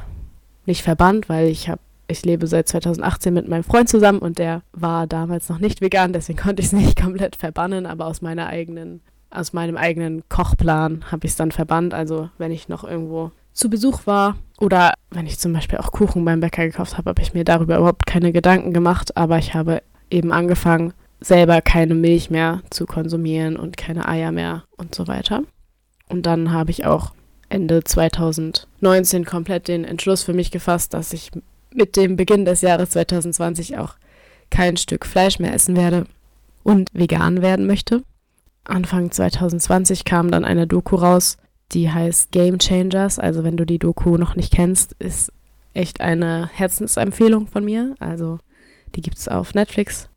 nicht 0.67 0.83
verbannt, 0.83 1.29
weil 1.29 1.49
ich 1.49 1.69
habe 1.69 1.81
ich 2.09 2.25
lebe 2.25 2.47
seit 2.47 2.69
2018 2.69 3.33
mit 3.33 3.49
meinem 3.49 3.65
Freund 3.65 3.89
zusammen 3.89 4.19
und 4.19 4.39
der 4.39 4.63
war 4.73 5.07
damals 5.07 5.49
noch 5.49 5.59
nicht 5.59 5.81
vegan, 5.81 6.13
deswegen 6.13 6.39
konnte 6.39 6.61
ich 6.61 6.67
es 6.67 6.73
nicht 6.73 6.97
komplett 7.01 7.37
verbannen, 7.37 7.87
aber 7.87 8.07
aus 8.07 8.21
meiner 8.21 8.49
eigenen, 8.49 9.01
aus 9.33 9.53
meinem 9.53 9.77
eigenen 9.77 10.23
Kochplan 10.29 11.05
habe 11.11 11.27
ich 11.27 11.33
es 11.33 11.37
dann 11.37 11.53
verbannt. 11.53 11.95
Also 11.95 12.31
wenn 12.39 12.53
ich 12.53 12.69
noch 12.69 12.85
irgendwo 12.85 13.33
zu 13.53 13.69
Besuch 13.69 14.07
war 14.07 14.37
oder 14.61 14.95
wenn 15.11 15.27
ich 15.27 15.39
zum 15.39 15.53
Beispiel 15.53 15.79
auch 15.79 15.93
Kuchen 15.93 16.25
beim 16.25 16.41
Bäcker 16.41 16.67
gekauft 16.67 16.97
habe, 16.97 17.11
habe 17.11 17.23
ich 17.23 17.35
mir 17.35 17.45
darüber 17.45 17.77
überhaupt 17.77 18.07
keine 18.07 18.33
Gedanken 18.33 18.73
gemacht, 18.73 19.17
aber 19.17 19.39
ich 19.39 19.55
habe 19.55 19.83
eben 20.11 20.33
angefangen, 20.33 20.95
selber 21.21 21.61
keine 21.61 21.95
Milch 21.95 22.31
mehr 22.31 22.63
zu 22.71 22.87
konsumieren 22.87 23.57
und 23.57 23.77
keine 23.77 24.09
Eier 24.09 24.33
mehr 24.33 24.65
und 24.77 24.95
so 24.95 25.07
weiter. 25.07 25.43
Und 26.09 26.27
dann 26.27 26.53
habe 26.53 26.71
ich 26.71 26.85
auch 26.85 27.13
Ende 27.49 27.85
2019 27.85 29.25
komplett 29.25 29.69
den 29.69 29.85
Entschluss 29.85 30.23
für 30.23 30.33
mich 30.33 30.51
gefasst, 30.51 30.95
dass 30.95 31.13
ich 31.13 31.31
mit 31.75 31.97
dem 31.97 32.17
Beginn 32.17 32.45
des 32.45 32.61
Jahres 32.61 32.91
2020 32.91 33.79
auch 33.79 33.95
kein 34.51 34.77
Stück 34.77 35.07
Fleisch 35.07 35.39
mehr 35.39 35.55
essen 35.55 35.77
werde 35.77 36.07
und 36.63 36.89
vegan 36.93 37.43
werden 37.43 37.67
möchte. 37.67 38.03
Anfang 38.65 39.11
2020 39.11 40.05
kam 40.05 40.31
dann 40.31 40.45
eine 40.45 40.67
Doku 40.67 40.97
raus, 40.97 41.37
die 41.73 41.91
heißt 41.91 42.31
Game 42.33 42.59
Changers. 42.59 43.19
Also 43.19 43.45
wenn 43.45 43.57
du 43.57 43.65
die 43.67 43.79
Doku 43.79 44.17
noch 44.17 44.37
nicht 44.37 44.53
kennst, 44.53 44.95
ist 44.99 45.33
echt 45.75 46.01
eine 46.01 46.49
Herzensempfehlung 46.53 47.47
von 47.47 47.65
mir. 47.65 47.95
Also 47.99 48.39
die 48.95 49.01
gibt 49.01 49.19
es 49.19 49.29
auf 49.29 49.55
Netflix. 49.55 50.09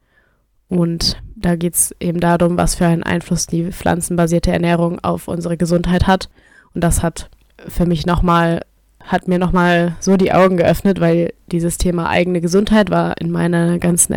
Und 0.67 1.21
da 1.35 1.55
geht 1.55 1.75
es 1.75 1.95
eben 1.99 2.19
darum, 2.19 2.57
was 2.57 2.75
für 2.75 2.87
einen 2.87 3.03
Einfluss 3.03 3.47
die 3.47 3.71
pflanzenbasierte 3.71 4.51
Ernährung 4.51 4.99
auf 5.03 5.27
unsere 5.27 5.57
Gesundheit 5.57 6.07
hat. 6.07 6.29
Und 6.73 6.83
das 6.83 7.03
hat 7.03 7.29
für 7.67 7.85
mich 7.85 8.05
nochmal, 8.05 8.61
hat 8.99 9.27
mir 9.27 9.39
nochmal 9.39 9.95
so 9.99 10.17
die 10.17 10.33
Augen 10.33 10.57
geöffnet, 10.57 10.99
weil 10.99 11.33
dieses 11.51 11.77
Thema 11.77 12.09
eigene 12.09 12.41
Gesundheit 12.41 12.89
war 12.89 13.19
in 13.21 13.31
meiner 13.31 13.79
ganzen 13.79 14.13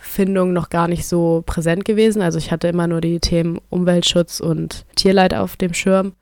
Entscheidungsfindung 0.00 0.52
noch 0.52 0.70
gar 0.70 0.88
nicht 0.88 1.06
so 1.06 1.42
präsent 1.46 1.84
gewesen. 1.84 2.22
Also 2.22 2.38
ich 2.38 2.50
hatte 2.50 2.68
immer 2.68 2.86
nur 2.86 3.00
die 3.00 3.20
Themen 3.20 3.60
Umweltschutz 3.68 4.40
und 4.40 4.84
Tierleid 4.96 5.34
auf 5.34 5.56
dem 5.56 5.74
Schirm. 5.74 6.14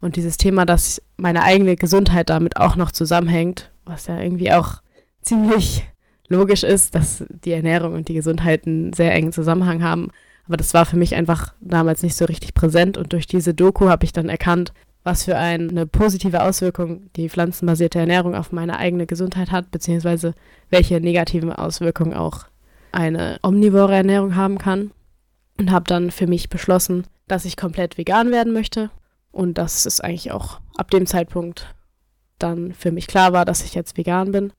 Und 0.00 0.16
dieses 0.16 0.36
Thema, 0.36 0.64
dass 0.64 1.02
meine 1.16 1.42
eigene 1.42 1.76
Gesundheit 1.76 2.30
damit 2.30 2.56
auch 2.56 2.76
noch 2.76 2.90
zusammenhängt, 2.90 3.70
was 3.84 4.06
ja 4.06 4.18
irgendwie 4.18 4.52
auch 4.52 4.80
ziemlich 5.22 5.86
logisch 6.28 6.62
ist, 6.62 6.94
dass 6.94 7.24
die 7.28 7.52
Ernährung 7.52 7.94
und 7.94 8.08
die 8.08 8.14
Gesundheit 8.14 8.66
einen 8.66 8.92
sehr 8.92 9.12
engen 9.12 9.32
Zusammenhang 9.32 9.82
haben. 9.82 10.08
Aber 10.46 10.56
das 10.56 10.74
war 10.74 10.86
für 10.86 10.96
mich 10.96 11.14
einfach 11.14 11.52
damals 11.60 12.02
nicht 12.02 12.16
so 12.16 12.24
richtig 12.24 12.54
präsent. 12.54 12.96
Und 12.96 13.12
durch 13.12 13.26
diese 13.26 13.52
Doku 13.52 13.88
habe 13.88 14.04
ich 14.04 14.12
dann 14.12 14.28
erkannt, 14.28 14.72
was 15.02 15.24
für 15.24 15.36
eine 15.36 15.86
positive 15.86 16.42
Auswirkung 16.42 17.10
die 17.16 17.28
pflanzenbasierte 17.28 17.98
Ernährung 17.98 18.34
auf 18.34 18.52
meine 18.52 18.78
eigene 18.78 19.06
Gesundheit 19.06 19.50
hat, 19.50 19.70
beziehungsweise 19.70 20.34
welche 20.70 21.00
negativen 21.00 21.52
Auswirkungen 21.52 22.14
auch 22.14 22.49
eine 22.92 23.38
omnivore 23.42 23.94
Ernährung 23.94 24.36
haben 24.36 24.58
kann. 24.58 24.92
Und 25.58 25.70
habe 25.70 25.84
dann 25.86 26.10
für 26.10 26.26
mich 26.26 26.48
beschlossen, 26.48 27.06
dass 27.28 27.44
ich 27.44 27.56
komplett 27.56 27.98
vegan 27.98 28.30
werden 28.30 28.52
möchte. 28.52 28.90
Und 29.30 29.58
dass 29.58 29.86
es 29.86 30.00
eigentlich 30.00 30.32
auch 30.32 30.60
ab 30.76 30.90
dem 30.90 31.06
Zeitpunkt 31.06 31.74
dann 32.38 32.72
für 32.72 32.90
mich 32.90 33.06
klar 33.06 33.32
war, 33.32 33.44
dass 33.44 33.64
ich 33.64 33.74
jetzt 33.74 33.96
vegan 33.96 34.32
bin. 34.32 34.52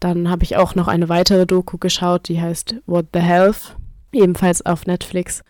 Dann 0.00 0.28
habe 0.28 0.42
ich 0.42 0.56
auch 0.56 0.74
noch 0.74 0.88
eine 0.88 1.08
weitere 1.08 1.46
Doku 1.46 1.78
geschaut, 1.78 2.28
die 2.28 2.40
heißt 2.40 2.76
What 2.86 3.06
the 3.14 3.20
Health, 3.20 3.76
ebenfalls 4.12 4.66
auf 4.66 4.86
Netflix. 4.86 5.42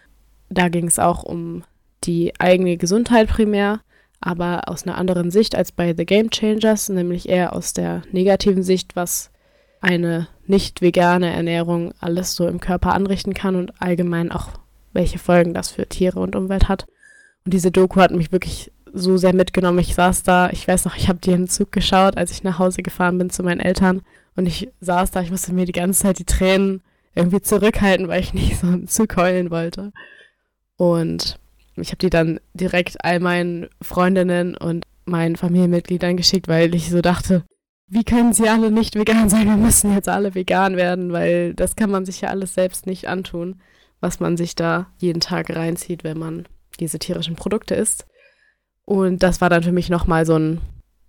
Da 0.50 0.68
ging 0.68 0.86
es 0.86 0.98
auch 0.98 1.22
um 1.22 1.64
die 2.04 2.38
eigene 2.38 2.76
Gesundheit 2.76 3.28
primär, 3.28 3.80
aber 4.20 4.68
aus 4.68 4.84
einer 4.84 4.98
anderen 4.98 5.30
Sicht 5.30 5.56
als 5.56 5.72
bei 5.72 5.94
The 5.96 6.04
Game 6.04 6.30
Changers, 6.30 6.90
nämlich 6.90 7.28
eher 7.28 7.54
aus 7.54 7.72
der 7.72 8.02
negativen 8.12 8.62
Sicht, 8.62 8.94
was 8.94 9.31
eine 9.82 10.28
nicht 10.46 10.80
vegane 10.80 11.32
Ernährung 11.32 11.92
alles 12.00 12.34
so 12.34 12.46
im 12.46 12.60
Körper 12.60 12.94
anrichten 12.94 13.34
kann 13.34 13.56
und 13.56 13.80
allgemein 13.82 14.32
auch 14.32 14.48
welche 14.92 15.18
Folgen 15.18 15.54
das 15.54 15.70
für 15.70 15.86
Tiere 15.86 16.20
und 16.20 16.36
Umwelt 16.36 16.68
hat. 16.68 16.86
Und 17.44 17.52
diese 17.54 17.70
Doku 17.70 18.00
hat 18.00 18.12
mich 18.12 18.32
wirklich 18.32 18.70
so 18.92 19.16
sehr 19.16 19.34
mitgenommen. 19.34 19.78
Ich 19.78 19.94
saß 19.94 20.22
da, 20.22 20.50
ich 20.50 20.66
weiß 20.68 20.84
noch, 20.84 20.96
ich 20.96 21.08
habe 21.08 21.18
dir 21.18 21.34
im 21.34 21.48
Zug 21.48 21.72
geschaut, 21.72 22.16
als 22.16 22.30
ich 22.30 22.42
nach 22.42 22.58
Hause 22.58 22.82
gefahren 22.82 23.18
bin 23.18 23.30
zu 23.30 23.42
meinen 23.42 23.60
Eltern. 23.60 24.02
Und 24.36 24.46
ich 24.46 24.70
saß 24.80 25.10
da, 25.10 25.22
ich 25.22 25.30
musste 25.30 25.52
mir 25.52 25.64
die 25.64 25.72
ganze 25.72 26.02
Zeit 26.02 26.18
die 26.18 26.24
Tränen 26.24 26.82
irgendwie 27.14 27.40
zurückhalten, 27.40 28.08
weil 28.08 28.20
ich 28.20 28.34
nicht 28.34 28.58
so 28.60 28.68
im 28.68 28.86
Zug 28.86 29.16
heulen 29.16 29.50
wollte. 29.50 29.92
Und 30.76 31.38
ich 31.76 31.88
habe 31.88 31.98
die 31.98 32.10
dann 32.10 32.38
direkt 32.54 33.04
all 33.04 33.18
meinen 33.20 33.68
Freundinnen 33.80 34.56
und 34.56 34.84
meinen 35.04 35.36
Familienmitgliedern 35.36 36.16
geschickt, 36.16 36.48
weil 36.48 36.74
ich 36.74 36.90
so 36.90 37.00
dachte, 37.00 37.44
wie 37.92 38.04
können 38.04 38.32
sie 38.32 38.48
alle 38.48 38.70
nicht 38.70 38.94
vegan 38.96 39.28
sein? 39.28 39.46
Wir 39.46 39.58
müssen 39.58 39.92
jetzt 39.92 40.08
alle 40.08 40.34
vegan 40.34 40.76
werden, 40.78 41.12
weil 41.12 41.52
das 41.52 41.76
kann 41.76 41.90
man 41.90 42.06
sich 42.06 42.22
ja 42.22 42.30
alles 42.30 42.54
selbst 42.54 42.86
nicht 42.86 43.06
antun, 43.06 43.60
was 44.00 44.18
man 44.18 44.38
sich 44.38 44.54
da 44.54 44.86
jeden 44.96 45.20
Tag 45.20 45.54
reinzieht, 45.54 46.02
wenn 46.02 46.18
man 46.18 46.46
diese 46.80 46.98
tierischen 46.98 47.36
Produkte 47.36 47.74
isst. 47.74 48.06
Und 48.86 49.22
das 49.22 49.42
war 49.42 49.50
dann 49.50 49.62
für 49.62 49.72
mich 49.72 49.90
nochmal 49.90 50.24
so 50.24 50.38
ein 50.38 50.62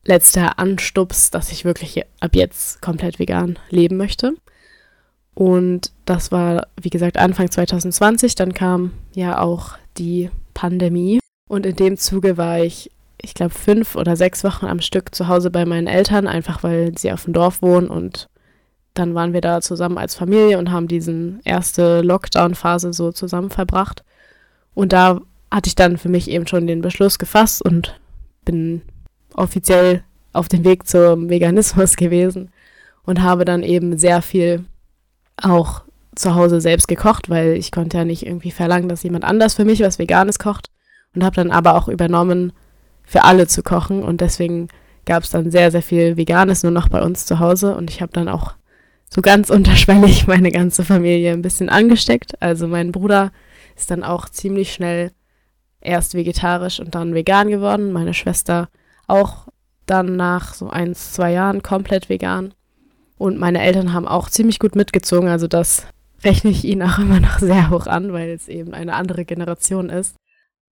letzter 0.04 0.60
Anstups, 0.60 1.32
dass 1.32 1.54
ich 1.54 1.64
wirklich 1.64 2.04
ab 2.20 2.36
jetzt 2.36 2.82
komplett 2.82 3.18
vegan 3.18 3.58
leben 3.70 3.96
möchte. 3.96 4.34
Und 5.34 5.94
das 6.04 6.34
war, 6.34 6.68
wie 6.82 6.90
gesagt, 6.90 7.18
Anfang 7.18 7.50
2020. 7.50 8.36
Dann 8.36 8.54
kam 8.54 8.92
ja 9.16 9.40
auch 9.40 9.78
die 9.98 10.30
Pandemie. 10.54 11.20
Und 11.48 11.66
in 11.66 11.78
dem 11.78 11.96
Zuge 11.96 12.36
war 12.36 12.60
ich, 12.60 12.92
ich 13.24 13.34
glaube, 13.34 13.54
fünf 13.54 13.96
oder 13.96 14.16
sechs 14.16 14.44
Wochen 14.44 14.66
am 14.66 14.82
Stück 14.82 15.16
zu 15.16 15.28
Hause 15.28 15.50
bei 15.50 15.66
meinen 15.66 15.88
Eltern, 15.88 16.28
einfach 16.28 16.62
weil 16.62 16.96
sie 16.98 17.12
auf 17.12 17.24
dem 17.24 17.34
Dorf 17.34 17.62
wohnen. 17.62 17.88
Und 17.88 18.28
dann 18.94 19.16
waren 19.16 19.34
wir 19.34 19.42
da 19.42 19.62
zusammen 19.62 19.98
als 19.98 20.14
Familie 20.14 20.60
und 20.60 20.72
haben 20.72 20.90
diesen 20.90 21.40
erste 21.46 22.02
Lockdown-Phase 22.02 22.92
so 22.92 23.12
zusammen 23.14 23.50
verbracht. 23.50 24.04
Und 24.74 24.92
da 24.92 25.22
hatte 25.50 25.68
ich 25.68 25.76
dann 25.76 25.98
für 25.98 26.10
mich 26.10 26.30
eben 26.30 26.48
schon 26.48 26.68
den 26.68 26.82
Beschluss 26.82 27.18
gefasst 27.18 27.64
und 27.64 27.98
bin 28.44 28.82
offiziell 29.34 30.04
auf 30.34 30.50
dem 30.50 30.66
Weg 30.66 30.86
zum 30.86 31.30
Veganismus 31.30 31.96
gewesen 31.96 32.52
und 33.06 33.22
habe 33.22 33.46
dann 33.46 33.64
eben 33.64 33.98
sehr 33.98 34.22
viel 34.22 34.66
auch 35.38 35.84
zu 36.16 36.36
Hause 36.36 36.60
selbst 36.60 36.88
gekocht, 36.88 37.30
weil 37.30 37.54
ich 37.54 37.72
konnte 37.72 37.98
ja 37.98 38.06
nicht 38.06 38.26
irgendwie 38.26 38.52
verlangen, 38.52 38.90
dass 38.90 39.04
jemand 39.04 39.24
anders 39.24 39.54
für 39.54 39.66
mich 39.66 39.80
was 39.80 39.98
Veganes 39.98 40.40
kocht 40.40 40.70
und 41.16 41.24
habe 41.24 41.36
dann 41.36 41.52
aber 41.52 41.76
auch 41.76 41.88
übernommen, 41.88 42.52
für 43.14 43.26
alle 43.26 43.46
zu 43.46 43.62
kochen 43.62 44.02
und 44.02 44.22
deswegen 44.22 44.70
gab 45.06 45.22
es 45.22 45.30
dann 45.30 45.52
sehr, 45.52 45.70
sehr 45.70 45.84
viel 45.84 46.18
Veganes 46.18 46.64
nur 46.64 46.72
noch 46.72 46.90
bei 46.90 47.00
uns 47.04 47.28
zu 47.28 47.38
Hause 47.38 47.76
und 47.76 47.92
ich 47.92 48.02
habe 48.02 48.12
dann 48.12 48.28
auch 48.28 48.56
so 49.08 49.22
ganz 49.22 49.50
unterschwellig 49.52 50.26
meine 50.26 50.52
ganze 50.52 50.84
Familie 50.84 51.32
ein 51.32 51.44
bisschen 51.44 51.70
angesteckt. 51.70 52.42
Also 52.42 52.68
mein 52.68 52.92
Bruder 52.92 53.32
ist 53.76 53.92
dann 53.92 54.04
auch 54.04 54.30
ziemlich 54.30 54.74
schnell 54.74 55.12
erst 55.80 56.16
vegetarisch 56.16 56.80
und 56.80 56.96
dann 56.96 57.14
vegan 57.14 57.50
geworden. 57.50 57.92
Meine 57.92 58.16
Schwester 58.16 58.68
auch 59.06 59.48
dann 59.86 60.16
nach 60.16 60.56
so 60.56 60.72
ein, 60.72 60.96
zwei 60.96 61.34
Jahren 61.34 61.62
komplett 61.62 62.10
vegan. 62.10 62.56
Und 63.20 63.38
meine 63.38 63.62
Eltern 63.62 63.94
haben 63.94 64.08
auch 64.08 64.28
ziemlich 64.28 64.58
gut 64.58 64.76
mitgezogen. 64.76 65.30
Also 65.30 65.46
das 65.46 65.86
rechne 66.24 66.50
ich 66.50 66.66
ihnen 66.66 66.82
auch 66.82 66.98
immer 66.98 67.20
noch 67.20 67.38
sehr 67.38 67.70
hoch 67.70 67.86
an, 67.86 68.12
weil 68.12 68.30
es 68.30 68.48
eben 68.48 68.74
eine 68.74 68.96
andere 68.96 69.24
Generation 69.24 69.92
ist. 69.92 70.16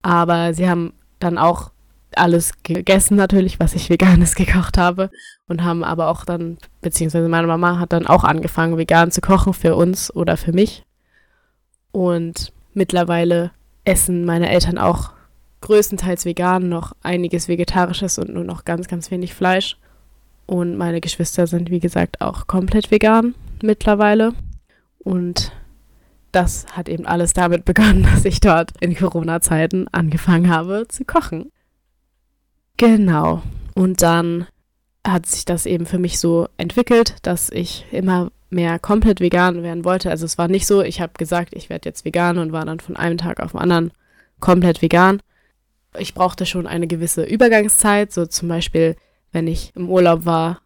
Aber 0.02 0.56
sie 0.56 0.68
haben 0.68 0.94
dann 1.20 1.38
auch 1.38 1.70
alles 2.18 2.52
gegessen 2.64 3.16
natürlich, 3.16 3.60
was 3.60 3.74
ich 3.74 3.90
veganes 3.90 4.36
gekocht 4.36 4.78
habe 4.78 5.10
und 5.48 5.64
haben 5.64 5.84
aber 5.84 6.08
auch 6.10 6.26
dann, 6.26 6.58
beziehungsweise 6.82 7.30
meine 7.30 7.48
Mama 7.48 7.80
hat 7.80 7.94
dann 7.94 8.08
auch 8.08 8.24
angefangen, 8.24 8.78
vegan 8.78 9.12
zu 9.12 9.22
kochen 9.22 9.54
für 9.54 9.76
uns 9.76 10.14
oder 10.14 10.38
für 10.38 10.54
mich. 10.54 10.84
Und 11.92 12.54
mittlerweile 12.74 13.52
essen 13.84 14.26
meine 14.26 14.50
Eltern 14.50 14.78
auch 14.78 15.12
größtenteils 15.62 16.26
vegan, 16.26 16.70
noch 16.70 16.94
einiges 17.04 17.48
Vegetarisches 17.48 18.18
und 18.18 18.34
nur 18.34 18.44
noch 18.44 18.66
ganz, 18.66 18.88
ganz 18.88 19.12
wenig 19.12 19.34
Fleisch. 19.34 19.78
Und 20.48 20.78
meine 20.78 21.02
Geschwister 21.02 21.48
sind, 21.48 21.70
wie 21.70 21.80
gesagt, 21.80 22.20
auch 22.20 22.48
komplett 22.48 22.92
vegan 22.92 23.36
mittlerweile. 23.62 24.34
Und 25.00 25.52
das 26.32 26.66
hat 26.74 26.90
eben 26.90 27.06
alles 27.06 27.34
damit 27.34 27.66
begonnen, 27.66 28.04
dass 28.04 28.26
ich 28.26 28.40
dort 28.40 28.72
in 28.80 28.96
Corona-Zeiten 28.96 29.88
angefangen 29.92 30.50
habe 30.50 30.88
zu 30.88 31.06
kochen. 31.06 31.52
Genau. 32.82 33.44
Und 33.76 34.02
dann 34.02 34.48
hat 35.06 35.28
sich 35.28 35.46
das 35.46 35.68
eben 35.68 35.86
für 35.86 36.00
mich 36.00 36.18
so 36.18 36.48
entwickelt, 36.58 37.16
dass 37.22 37.52
ich 37.52 37.86
immer 37.92 38.32
mehr 38.50 38.80
komplett 38.80 39.20
vegan 39.20 39.62
werden 39.62 39.86
wollte. 39.86 40.10
Also 40.10 40.26
es 40.26 40.40
war 40.40 40.48
nicht 40.48 40.66
so, 40.66 40.82
ich 40.82 41.00
habe 41.00 41.14
gesagt, 41.16 41.54
ich 41.54 41.70
werde 41.70 41.88
jetzt 41.88 42.06
vegan 42.06 42.40
und 42.40 42.52
war 42.52 42.66
dann 42.66 42.80
von 42.80 42.98
einem 42.98 43.20
Tag 43.20 43.40
auf 43.40 43.52
den 43.52 43.60
anderen 43.60 43.92
komplett 44.40 44.82
vegan. 44.82 45.22
Ich 45.96 46.16
brauchte 46.16 46.48
schon 46.48 46.66
eine 46.66 46.88
gewisse 46.88 47.24
Übergangszeit, 47.24 48.12
so 48.12 48.26
zum 48.26 48.50
Beispiel, 48.50 48.96
wenn 49.32 49.46
ich 49.46 49.72
im 49.76 49.88
Urlaub 49.88 50.26
war, 50.26 50.62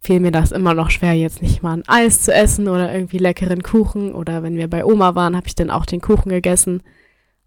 fiel 0.00 0.20
mir 0.20 0.32
das 0.32 0.52
immer 0.52 0.72
noch 0.72 0.88
schwer, 0.88 1.12
jetzt 1.12 1.42
nicht 1.42 1.62
mal 1.62 1.74
ein 1.74 1.86
Eis 1.86 2.22
zu 2.22 2.32
essen 2.32 2.68
oder 2.68 2.94
irgendwie 2.94 3.18
leckeren 3.18 3.62
Kuchen. 3.62 4.14
Oder 4.14 4.42
wenn 4.42 4.56
wir 4.56 4.70
bei 4.70 4.86
Oma 4.86 5.14
waren, 5.14 5.36
habe 5.36 5.46
ich 5.46 5.54
dann 5.54 5.70
auch 5.70 5.84
den 5.84 6.00
Kuchen 6.00 6.30
gegessen. 6.30 6.82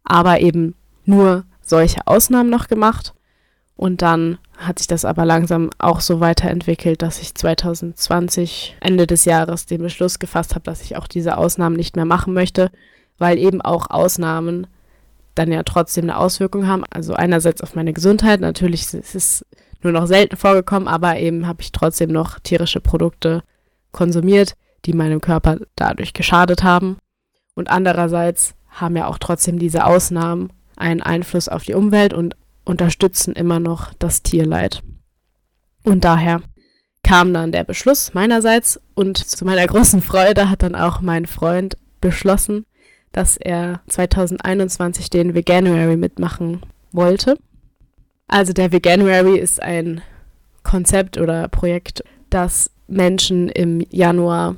Aber 0.03 0.41
eben 0.41 0.75
nur 1.05 1.45
solche 1.63 2.05
Ausnahmen 2.05 2.51
noch 2.51 2.67
gemacht. 2.67 3.15
Und 3.81 4.03
dann 4.03 4.37
hat 4.57 4.77
sich 4.77 4.85
das 4.85 5.05
aber 5.05 5.25
langsam 5.25 5.71
auch 5.79 6.01
so 6.01 6.19
weiterentwickelt, 6.19 7.01
dass 7.01 7.19
ich 7.19 7.33
2020, 7.33 8.77
Ende 8.79 9.07
des 9.07 9.25
Jahres, 9.25 9.65
den 9.65 9.81
Beschluss 9.81 10.19
gefasst 10.19 10.53
habe, 10.53 10.65
dass 10.65 10.83
ich 10.83 10.97
auch 10.97 11.07
diese 11.07 11.35
Ausnahmen 11.35 11.77
nicht 11.77 11.95
mehr 11.95 12.05
machen 12.05 12.31
möchte, 12.35 12.69
weil 13.17 13.39
eben 13.39 13.59
auch 13.59 13.89
Ausnahmen 13.89 14.67
dann 15.33 15.51
ja 15.51 15.63
trotzdem 15.63 16.03
eine 16.03 16.17
Auswirkung 16.17 16.67
haben. 16.67 16.83
Also 16.91 17.15
einerseits 17.15 17.63
auf 17.63 17.73
meine 17.73 17.91
Gesundheit, 17.91 18.39
natürlich 18.39 18.93
ist 18.93 19.15
es 19.15 19.43
nur 19.81 19.93
noch 19.93 20.05
selten 20.05 20.37
vorgekommen, 20.37 20.87
aber 20.87 21.17
eben 21.17 21.47
habe 21.47 21.63
ich 21.63 21.71
trotzdem 21.71 22.11
noch 22.11 22.37
tierische 22.37 22.81
Produkte 22.81 23.41
konsumiert, 23.91 24.53
die 24.85 24.93
meinem 24.93 25.21
Körper 25.21 25.57
dadurch 25.75 26.13
geschadet 26.13 26.61
haben. 26.61 26.97
Und 27.55 27.71
andererseits 27.71 28.53
haben 28.69 28.95
ja 28.95 29.07
auch 29.07 29.17
trotzdem 29.17 29.57
diese 29.57 29.87
Ausnahmen 29.87 30.53
einen 30.75 31.01
Einfluss 31.01 31.49
auf 31.49 31.63
die 31.63 31.73
Umwelt 31.73 32.13
und 32.13 32.35
unterstützen 32.65 33.33
immer 33.33 33.59
noch 33.59 33.93
das 33.95 34.23
Tierleid. 34.23 34.83
Und 35.83 36.03
daher 36.03 36.41
kam 37.03 37.33
dann 37.33 37.51
der 37.51 37.63
Beschluss 37.63 38.13
meinerseits 38.13 38.79
und 38.93 39.17
zu 39.17 39.45
meiner 39.45 39.65
großen 39.65 40.01
Freude 40.01 40.49
hat 40.49 40.63
dann 40.63 40.75
auch 40.75 41.01
mein 41.01 41.25
Freund 41.25 41.77
beschlossen, 41.99 42.65
dass 43.11 43.37
er 43.37 43.81
2021 43.87 45.09
den 45.09 45.33
Veganuary 45.33 45.97
mitmachen 45.97 46.61
wollte. 46.91 47.37
Also 48.27 48.53
der 48.53 48.71
Veganuary 48.71 49.37
ist 49.37 49.61
ein 49.61 50.01
Konzept 50.63 51.17
oder 51.17 51.47
Projekt, 51.47 52.03
das 52.29 52.71
Menschen 52.87 53.49
im 53.49 53.85
Januar 53.89 54.55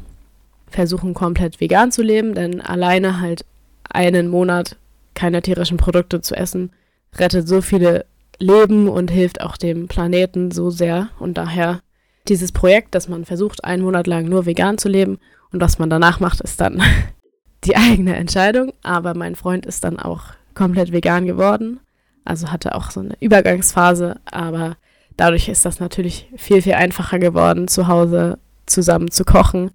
versuchen 0.68 1.14
komplett 1.14 1.60
vegan 1.60 1.92
zu 1.92 2.02
leben, 2.02 2.34
denn 2.34 2.62
alleine 2.62 3.20
halt 3.20 3.46
einen 3.90 4.28
Monat 4.28 4.78
keine 5.14 5.42
tierischen 5.42 5.78
Produkte 5.78 6.22
zu 6.22 6.36
essen, 6.36 6.72
rettet 7.18 7.48
so 7.48 7.62
viele 7.62 8.06
Leben 8.40 8.90
und 8.90 9.12
hilft 9.12 9.42
auch 9.42 9.58
dem 9.58 9.88
Planeten 9.88 10.52
so 10.52 10.70
sehr. 10.70 11.10
Und 11.20 11.38
daher 11.38 11.82
dieses 12.28 12.52
Projekt, 12.52 12.96
dass 12.96 13.08
man 13.08 13.26
versucht, 13.26 13.64
einen 13.64 13.84
Monat 13.84 14.08
lang 14.08 14.26
nur 14.26 14.46
vegan 14.46 14.78
zu 14.78 14.90
leben 14.90 15.20
und 15.52 15.62
was 15.62 15.80
man 15.80 15.90
danach 15.90 16.20
macht, 16.20 16.42
ist 16.42 16.60
dann 16.62 16.82
die 17.64 17.76
eigene 17.76 18.16
Entscheidung. 18.16 18.74
Aber 18.82 19.14
mein 19.14 19.36
Freund 19.36 19.66
ist 19.66 19.84
dann 19.84 20.00
auch 20.00 20.26
komplett 20.54 20.92
vegan 20.92 21.26
geworden. 21.26 21.80
Also 22.26 22.52
hatte 22.52 22.76
auch 22.76 22.92
so 22.92 23.02
eine 23.02 23.16
Übergangsphase, 23.20 24.20
aber 24.26 24.78
dadurch 25.18 25.50
ist 25.50 25.66
das 25.66 25.80
natürlich 25.80 26.30
viel, 26.38 26.62
viel 26.62 26.74
einfacher 26.74 27.20
geworden, 27.20 27.68
zu 27.68 27.88
Hause 27.88 28.40
zusammen 28.66 29.12
zu 29.12 29.26
kochen. 29.26 29.72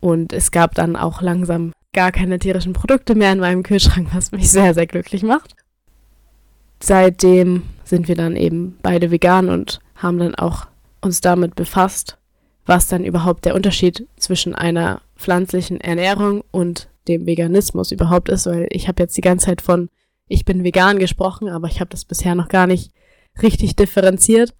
Und 0.00 0.32
es 0.32 0.50
gab 0.50 0.74
dann 0.74 0.96
auch 0.96 1.22
langsam 1.22 1.72
gar 1.92 2.10
keine 2.10 2.40
tierischen 2.40 2.72
Produkte 2.72 3.14
mehr 3.14 3.32
in 3.32 3.38
meinem 3.38 3.62
Kühlschrank, 3.62 4.08
was 4.12 4.32
mich 4.32 4.50
sehr, 4.50 4.74
sehr 4.74 4.86
glücklich 4.86 5.22
macht. 5.22 5.54
Seitdem 6.86 7.62
sind 7.84 8.08
wir 8.08 8.14
dann 8.14 8.36
eben 8.36 8.76
beide 8.82 9.10
vegan 9.10 9.48
und 9.48 9.80
haben 9.96 10.18
dann 10.18 10.34
auch 10.34 10.66
uns 11.00 11.22
damit 11.22 11.54
befasst, 11.54 12.18
was 12.66 12.88
dann 12.88 13.06
überhaupt 13.06 13.46
der 13.46 13.54
Unterschied 13.54 14.06
zwischen 14.18 14.54
einer 14.54 15.00
pflanzlichen 15.16 15.80
Ernährung 15.80 16.44
und 16.50 16.90
dem 17.08 17.24
Veganismus 17.24 17.90
überhaupt 17.90 18.28
ist, 18.28 18.44
weil 18.44 18.66
ich 18.68 18.86
habe 18.86 19.02
jetzt 19.02 19.16
die 19.16 19.22
ganze 19.22 19.46
Zeit 19.46 19.62
von 19.62 19.88
ich 20.28 20.44
bin 20.44 20.62
vegan 20.62 20.98
gesprochen, 20.98 21.48
aber 21.48 21.68
ich 21.68 21.80
habe 21.80 21.88
das 21.88 22.04
bisher 22.04 22.34
noch 22.34 22.48
gar 22.48 22.66
nicht 22.66 22.92
richtig 23.40 23.76
differenziert. 23.76 24.54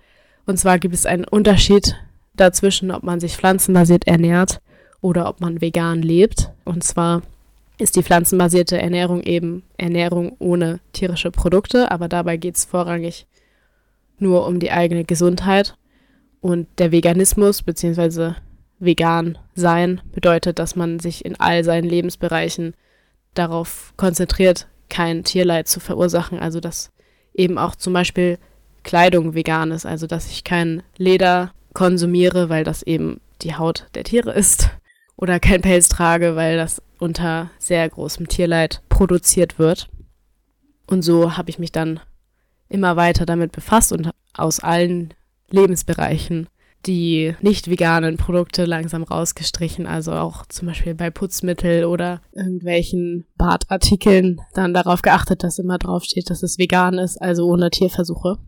Und 0.46 0.58
zwar 0.58 0.78
gibt 0.78 0.94
es 0.94 1.04
einen 1.04 1.26
Unterschied 1.26 1.94
dazwischen, 2.32 2.90
ob 2.90 3.02
man 3.02 3.20
sich 3.20 3.36
pflanzenbasiert 3.36 4.06
ernährt 4.06 4.62
oder 5.02 5.28
ob 5.28 5.42
man 5.42 5.60
vegan 5.60 6.00
lebt. 6.00 6.52
Und 6.64 6.84
zwar 6.84 7.20
ist 7.78 7.96
die 7.96 8.02
pflanzenbasierte 8.02 8.78
Ernährung 8.80 9.22
eben 9.22 9.64
Ernährung 9.76 10.36
ohne 10.38 10.80
tierische 10.92 11.30
Produkte, 11.30 11.90
aber 11.90 12.08
dabei 12.08 12.36
geht 12.36 12.56
es 12.56 12.64
vorrangig 12.64 13.26
nur 14.18 14.46
um 14.46 14.60
die 14.60 14.70
eigene 14.70 15.04
Gesundheit. 15.04 15.76
Und 16.40 16.68
der 16.78 16.92
Veganismus 16.92 17.62
bzw. 17.62 18.34
vegan 18.78 19.38
sein 19.54 20.00
bedeutet, 20.12 20.58
dass 20.58 20.76
man 20.76 21.00
sich 21.00 21.24
in 21.24 21.38
all 21.40 21.64
seinen 21.64 21.88
Lebensbereichen 21.88 22.74
darauf 23.34 23.92
konzentriert, 23.96 24.68
kein 24.88 25.24
Tierleid 25.24 25.68
zu 25.68 25.80
verursachen. 25.80 26.38
Also 26.38 26.60
dass 26.60 26.92
eben 27.34 27.58
auch 27.58 27.74
zum 27.74 27.92
Beispiel 27.92 28.38
Kleidung 28.84 29.34
vegan 29.34 29.70
ist, 29.70 29.86
also 29.86 30.06
dass 30.06 30.30
ich 30.30 30.44
kein 30.44 30.82
Leder 30.96 31.52
konsumiere, 31.72 32.48
weil 32.50 32.62
das 32.62 32.82
eben 32.82 33.20
die 33.42 33.56
Haut 33.56 33.86
der 33.94 34.04
Tiere 34.04 34.32
ist. 34.32 34.70
Oder 35.16 35.40
kein 35.40 35.62
Pelz 35.62 35.88
trage, 35.88 36.36
weil 36.36 36.56
das 36.56 36.82
unter 36.98 37.50
sehr 37.58 37.88
großem 37.88 38.28
Tierleid 38.28 38.82
produziert 38.88 39.58
wird. 39.58 39.88
Und 40.86 41.02
so 41.02 41.36
habe 41.36 41.50
ich 41.50 41.58
mich 41.58 41.72
dann 41.72 42.00
immer 42.68 42.96
weiter 42.96 43.26
damit 43.26 43.52
befasst 43.52 43.92
und 43.92 44.10
aus 44.34 44.60
allen 44.60 45.14
Lebensbereichen 45.50 46.48
die 46.86 47.34
nicht 47.40 47.68
veganen 47.68 48.16
Produkte 48.16 48.64
langsam 48.64 49.02
rausgestrichen, 49.02 49.86
also 49.86 50.12
auch 50.12 50.46
zum 50.46 50.68
Beispiel 50.68 50.94
bei 50.94 51.10
Putzmittel 51.10 51.84
oder 51.84 52.20
irgendwelchen 52.32 53.26
Badartikeln 53.36 54.40
dann 54.54 54.74
darauf 54.74 55.02
geachtet, 55.02 55.42
dass 55.42 55.58
immer 55.58 55.78
draufsteht, 55.78 56.30
dass 56.30 56.42
es 56.42 56.58
vegan 56.58 56.98
ist, 56.98 57.20
also 57.20 57.46
ohne 57.46 57.70
Tierversuche. 57.70 58.38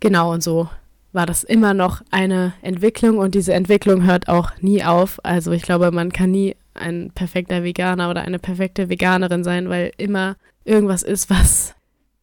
Genau, 0.00 0.32
und 0.32 0.42
so 0.42 0.68
war 1.12 1.26
das 1.26 1.44
immer 1.44 1.74
noch 1.74 2.02
eine 2.10 2.54
Entwicklung 2.62 3.18
und 3.18 3.34
diese 3.34 3.52
Entwicklung 3.52 4.04
hört 4.04 4.28
auch 4.28 4.50
nie 4.60 4.82
auf. 4.82 5.20
Also 5.24 5.52
ich 5.52 5.62
glaube, 5.62 5.90
man 5.90 6.12
kann 6.12 6.30
nie 6.30 6.56
ein 6.74 7.10
perfekter 7.14 7.62
Veganer 7.64 8.10
oder 8.10 8.22
eine 8.22 8.38
perfekte 8.38 8.88
Veganerin 8.88 9.44
sein, 9.44 9.68
weil 9.68 9.92
immer 9.98 10.36
irgendwas 10.64 11.02
ist, 11.02 11.28
was 11.28 11.74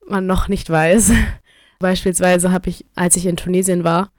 man 0.08 0.26
noch 0.26 0.48
nicht 0.48 0.70
weiß. 0.70 1.12
Beispielsweise 1.80 2.52
habe 2.52 2.70
ich, 2.70 2.86
als 2.96 3.16
ich 3.16 3.26
in 3.26 3.38
Tunesien 3.38 3.84
war, 3.84 4.12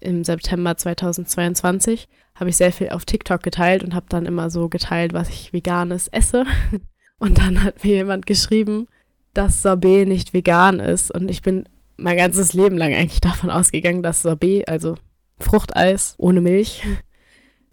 im 0.00 0.24
September 0.24 0.76
2022 0.76 2.08
habe 2.34 2.50
ich 2.50 2.56
sehr 2.56 2.72
viel 2.72 2.90
auf 2.90 3.04
TikTok 3.04 3.42
geteilt 3.42 3.82
und 3.82 3.94
habe 3.94 4.06
dann 4.08 4.26
immer 4.26 4.50
so 4.50 4.68
geteilt, 4.68 5.12
was 5.12 5.28
ich 5.28 5.52
veganes 5.52 6.08
esse. 6.08 6.44
Und 7.18 7.38
dann 7.38 7.62
hat 7.62 7.84
mir 7.84 7.94
jemand 7.94 8.26
geschrieben, 8.26 8.88
dass 9.32 9.62
Sorbet 9.62 10.08
nicht 10.08 10.34
vegan 10.34 10.80
ist. 10.80 11.12
Und 11.12 11.30
ich 11.30 11.40
bin 11.40 11.68
mein 12.02 12.16
ganzes 12.16 12.52
Leben 12.52 12.76
lang 12.76 12.94
eigentlich 12.94 13.20
davon 13.20 13.50
ausgegangen, 13.50 14.02
dass 14.02 14.22
Sorbet, 14.22 14.68
also 14.68 14.96
Fruchteis 15.38 16.14
ohne 16.18 16.40
Milch, 16.40 16.82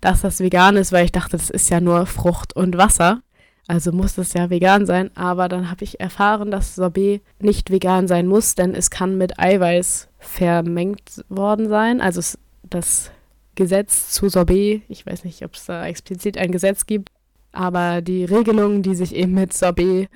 dass 0.01 0.21
das 0.21 0.39
vegan 0.39 0.77
ist, 0.77 0.91
weil 0.91 1.05
ich 1.05 1.11
dachte, 1.11 1.31
das 1.31 1.49
ist 1.49 1.69
ja 1.69 1.81
nur 1.81 2.05
Frucht 2.05 2.55
und 2.55 2.77
Wasser. 2.77 3.21
Also 3.67 3.91
muss 3.91 4.15
das 4.15 4.33
ja 4.33 4.49
vegan 4.49 4.85
sein. 4.85 5.11
Aber 5.15 5.47
dann 5.47 5.69
habe 5.69 5.83
ich 5.83 5.99
erfahren, 5.99 6.49
dass 6.49 6.75
Sorbet 6.75 7.21
nicht 7.39 7.69
vegan 7.69 8.07
sein 8.07 8.25
muss, 8.25 8.55
denn 8.55 8.73
es 8.73 8.89
kann 8.89 9.17
mit 9.17 9.37
Eiweiß 9.37 10.07
vermengt 10.17 11.23
worden 11.29 11.69
sein. 11.69 12.01
Also 12.01 12.37
das 12.63 13.11
Gesetz 13.55 14.11
zu 14.11 14.29
Sorbet, 14.29 14.81
ich 14.87 15.05
weiß 15.05 15.23
nicht, 15.23 15.43
ob 15.43 15.53
es 15.53 15.65
da 15.65 15.85
explizit 15.85 16.37
ein 16.37 16.51
Gesetz 16.51 16.87
gibt, 16.87 17.11
aber 17.51 18.01
die 18.01 18.25
Regelungen, 18.25 18.81
die 18.81 18.95
sich 18.95 19.13
eben 19.13 19.33
mit 19.33 19.53
Sorbet 19.53 20.09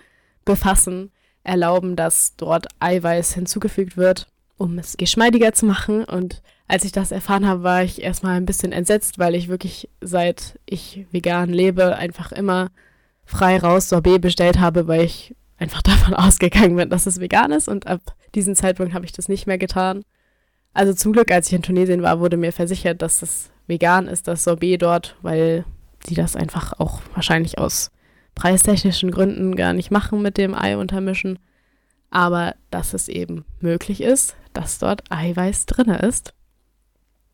befassen, 0.46 1.12
erlauben, 1.44 1.96
dass 1.96 2.36
dort 2.36 2.68
Eiweiß 2.80 3.34
hinzugefügt 3.34 3.98
wird, 3.98 4.28
um 4.58 4.78
es 4.78 4.98
geschmeidiger 4.98 5.54
zu 5.54 5.66
machen. 5.66 6.04
Und 6.06 6.42
als 6.68 6.86
ich 6.86 6.92
das 6.92 7.12
erfahren 7.12 7.48
habe, 7.48 7.64
war 7.64 7.84
ich 7.84 8.02
erstmal 8.02 8.38
ein 8.38 8.46
bisschen 8.46 8.72
entsetzt, 8.72 9.20
weil 9.20 9.36
ich 9.36 9.48
wirklich 9.48 9.90
seit 10.02 10.60
ich 10.66 11.06
vegan 11.12 11.50
lebe 11.50 11.96
einfach 11.96 12.32
immer 12.32 12.70
frei 13.26 13.58
raus 13.58 13.90
Sorbet 13.90 14.22
bestellt 14.22 14.60
habe, 14.60 14.88
weil 14.88 15.02
ich 15.02 15.36
einfach 15.58 15.82
davon 15.84 16.14
ausgegangen 16.14 16.76
bin, 16.76 16.90
dass 16.90 17.06
es 17.06 17.20
vegan 17.20 17.52
ist 17.52 17.68
und 17.68 17.88
ab 17.88 18.02
diesem 18.36 18.56
Zeitpunkt 18.56 18.94
habe 18.94 19.06
ich 19.06 19.12
das 19.12 19.30
nicht 19.30 19.48
mehr 19.48 19.58
getan. 19.58 20.04
Also 20.74 20.94
zum 20.94 21.14
Glück, 21.14 21.32
als 21.32 21.48
ich 21.48 21.54
in 21.54 21.62
Tunesien 21.62 22.02
war, 22.02 22.20
wurde 22.20 22.38
mir 22.38 22.52
versichert, 22.52 23.02
dass 23.02 23.20
das 23.20 23.52
vegan 23.68 24.08
ist, 24.08 24.28
das 24.28 24.44
Sorbet 24.44 24.82
dort, 24.82 25.16
weil 25.22 25.66
die 26.08 26.16
das 26.16 26.36
einfach 26.36 26.80
auch 26.80 27.02
wahrscheinlich 27.14 27.60
aus 27.60 27.92
preistechnischen 28.36 29.12
Gründen 29.12 29.56
gar 29.56 29.74
nicht 29.74 29.92
machen 29.92 30.22
mit 30.22 30.38
dem 30.38 30.56
Ei 30.56 30.78
untermischen. 30.78 31.40
Aber 32.10 32.56
dass 32.70 32.94
es 32.94 33.08
eben 33.08 33.46
möglich 33.60 34.02
ist, 34.02 34.36
dass 34.54 34.80
dort 34.80 35.04
Eiweiß 35.10 35.66
drin 35.66 35.90
ist. 35.90 36.34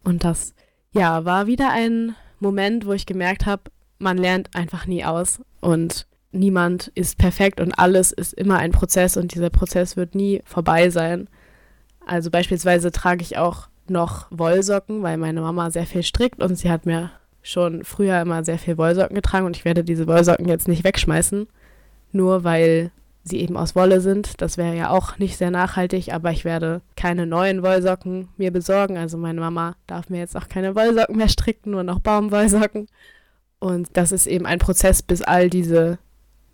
Und 0.03 0.23
das, 0.23 0.53
ja, 0.93 1.25
war 1.25 1.47
wieder 1.47 1.71
ein 1.71 2.15
Moment, 2.39 2.85
wo 2.85 2.93
ich 2.93 3.05
gemerkt 3.05 3.45
habe, 3.45 3.63
man 3.97 4.17
lernt 4.17 4.55
einfach 4.55 4.85
nie 4.85 5.03
aus 5.03 5.41
und 5.59 6.07
niemand 6.31 6.87
ist 6.95 7.17
perfekt 7.17 7.59
und 7.59 7.73
alles 7.73 8.11
ist 8.11 8.33
immer 8.33 8.57
ein 8.57 8.71
Prozess 8.71 9.17
und 9.17 9.33
dieser 9.33 9.49
Prozess 9.49 9.97
wird 9.97 10.15
nie 10.15 10.41
vorbei 10.45 10.89
sein. 10.89 11.27
Also 12.05 12.31
beispielsweise 12.31 12.91
trage 12.91 13.23
ich 13.23 13.37
auch 13.37 13.67
noch 13.87 14.27
Wollsocken, 14.29 15.03
weil 15.03 15.17
meine 15.17 15.41
Mama 15.41 15.71
sehr 15.71 15.85
viel 15.85 16.03
strickt 16.03 16.41
und 16.41 16.55
sie 16.55 16.71
hat 16.71 16.85
mir 16.85 17.11
schon 17.49 17.83
früher 17.83 18.21
immer 18.21 18.43
sehr 18.43 18.59
viel 18.59 18.77
Wollsocken 18.77 19.15
getragen 19.15 19.45
und 19.45 19.57
ich 19.57 19.65
werde 19.65 19.83
diese 19.83 20.07
Wollsocken 20.07 20.47
jetzt 20.47 20.67
nicht 20.67 20.83
wegschmeißen, 20.83 21.47
nur 22.11 22.43
weil 22.43 22.91
sie 23.23 23.39
eben 23.39 23.57
aus 23.57 23.75
Wolle 23.75 24.01
sind. 24.01 24.41
Das 24.41 24.57
wäre 24.57 24.75
ja 24.75 24.89
auch 24.89 25.17
nicht 25.17 25.37
sehr 25.37 25.51
nachhaltig, 25.51 26.13
aber 26.13 26.31
ich 26.31 26.45
werde 26.45 26.81
keine 26.95 27.25
neuen 27.25 27.63
Wollsocken 27.63 28.29
mir 28.37 28.51
besorgen. 28.51 28.97
Also 28.97 29.17
meine 29.17 29.39
Mama 29.39 29.75
darf 29.87 30.09
mir 30.09 30.19
jetzt 30.19 30.37
auch 30.37 30.47
keine 30.47 30.75
Wollsocken 30.75 31.17
mehr 31.17 31.29
stricken, 31.29 31.71
nur 31.71 31.83
noch 31.83 31.99
Baumwollsocken. 31.99 32.87
Und 33.59 33.89
das 33.93 34.11
ist 34.11 34.25
eben 34.25 34.45
ein 34.45 34.59
Prozess, 34.59 35.01
bis 35.01 35.21
all 35.21 35.49
diese 35.49 35.99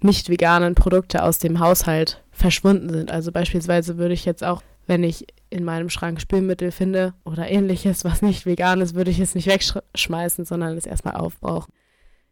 nicht 0.01 0.29
veganen 0.29 0.75
Produkte 0.75 1.23
aus 1.23 1.39
dem 1.39 1.59
Haushalt 1.59 2.21
verschwunden 2.31 2.89
sind. 2.89 3.11
Also 3.11 3.31
beispielsweise 3.31 3.97
würde 3.97 4.13
ich 4.13 4.25
jetzt 4.25 4.43
auch, 4.43 4.61
wenn 4.87 5.03
ich 5.03 5.27
in 5.55 5.63
meinem 5.63 5.89
Schrank 5.89 6.19
Spülmittel 6.19 6.71
finde 6.71 7.13
oder 7.23 7.49
ähnliches, 7.49 8.03
was 8.03 8.21
nicht 8.21 8.45
vegan 8.45 8.81
ist, 8.81 8.93
würde 8.93 9.11
ich 9.11 9.19
es 9.19 9.35
nicht 9.35 9.47
wegschmeißen, 9.47 10.45
sondern 10.45 10.77
es 10.77 10.85
erstmal 10.85 11.15
aufbrauchen. 11.15 11.71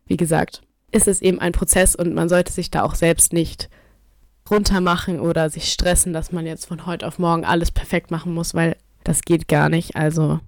Wie 0.05 0.17
gesagt, 0.17 0.61
ist 0.91 1.07
es 1.07 1.21
eben 1.21 1.39
ein 1.39 1.53
Prozess 1.53 1.95
und 1.95 2.13
man 2.13 2.29
sollte 2.29 2.51
sich 2.51 2.69
da 2.69 2.83
auch 2.83 2.95
selbst 2.95 3.33
nicht 3.33 3.69
runtermachen 4.49 5.19
oder 5.19 5.49
sich 5.49 5.71
stressen, 5.71 6.11
dass 6.11 6.31
man 6.31 6.45
jetzt 6.45 6.65
von 6.65 6.85
heute 6.85 7.07
auf 7.07 7.17
morgen 7.17 7.45
alles 7.45 7.71
perfekt 7.71 8.11
machen 8.11 8.33
muss, 8.33 8.53
weil 8.53 8.75
das 9.03 9.21
geht 9.21 9.47
gar 9.47 9.69
nicht. 9.69 9.95
Also, 9.95 10.39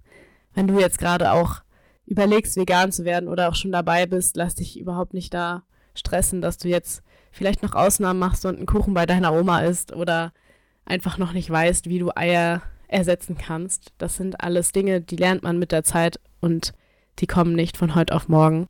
wenn 0.53 0.67
du 0.67 0.79
jetzt 0.79 0.99
gerade 0.99 1.31
auch 1.31 1.61
überlegst, 2.05 2.57
vegan 2.57 2.91
zu 2.91 3.05
werden 3.05 3.29
oder 3.29 3.49
auch 3.49 3.55
schon 3.55 3.71
dabei 3.71 4.05
bist, 4.05 4.35
lass 4.35 4.55
dich 4.55 4.77
überhaupt 4.77 5.13
nicht 5.13 5.33
da 5.33 5.63
stressen, 5.93 6.41
dass 6.41 6.57
du 6.57 6.67
jetzt 6.67 7.01
vielleicht 7.31 7.63
noch 7.63 7.73
Ausnahmen 7.73 8.19
machst 8.19 8.45
und 8.45 8.57
einen 8.57 8.65
Kuchen 8.65 8.93
bei 8.93 9.05
deiner 9.05 9.33
Oma 9.33 9.61
isst 9.61 9.93
oder 9.93 10.33
einfach 10.85 11.17
noch 11.17 11.33
nicht 11.33 11.49
weißt, 11.49 11.89
wie 11.89 11.99
du 11.99 12.11
Eier 12.15 12.61
ersetzen 12.87 13.37
kannst. 13.37 13.93
Das 13.97 14.15
sind 14.15 14.41
alles 14.41 14.71
Dinge, 14.71 15.01
die 15.01 15.15
lernt 15.15 15.43
man 15.43 15.59
mit 15.59 15.71
der 15.71 15.83
Zeit 15.83 16.19
und 16.39 16.73
die 17.19 17.27
kommen 17.27 17.53
nicht 17.53 17.77
von 17.77 17.95
heute 17.95 18.13
auf 18.15 18.27
morgen. 18.27 18.67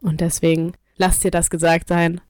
Und 0.00 0.20
deswegen 0.20 0.72
lass 0.96 1.20
dir 1.20 1.30
das 1.30 1.50
gesagt 1.50 1.88
sein. 1.88 2.20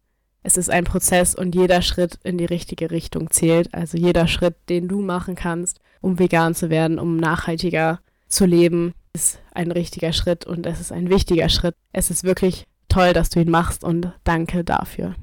Es 0.43 0.57
ist 0.57 0.71
ein 0.71 0.85
Prozess 0.85 1.35
und 1.35 1.55
jeder 1.55 1.83
Schritt 1.83 2.21
in 2.23 2.39
die 2.39 2.45
richtige 2.45 2.91
Richtung 2.91 3.31
zählt. 3.31 3.75
Also 3.75 3.99
jeder 3.99 4.29
Schritt, 4.29 4.55
den 4.69 4.87
du 4.87 5.01
machen 5.01 5.35
kannst, 5.35 5.81
um 6.01 6.19
vegan 6.19 6.55
zu 6.55 6.71
werden, 6.71 6.99
um 6.99 7.17
nachhaltiger 7.17 8.01
zu 8.29 8.45
leben, 8.45 8.95
ist 9.13 9.41
ein 9.53 9.73
richtiger 9.73 10.13
Schritt 10.13 10.47
und 10.47 10.67
es 10.67 10.81
ist 10.81 10.93
ein 10.93 11.11
wichtiger 11.11 11.49
Schritt. 11.49 11.75
Es 11.93 12.11
ist 12.11 12.23
wirklich 12.23 12.67
toll, 12.89 13.13
dass 13.13 13.31
du 13.31 13.41
ihn 13.41 13.51
machst 13.51 13.83
und 13.83 14.13
danke 14.25 14.63
dafür. 14.63 15.17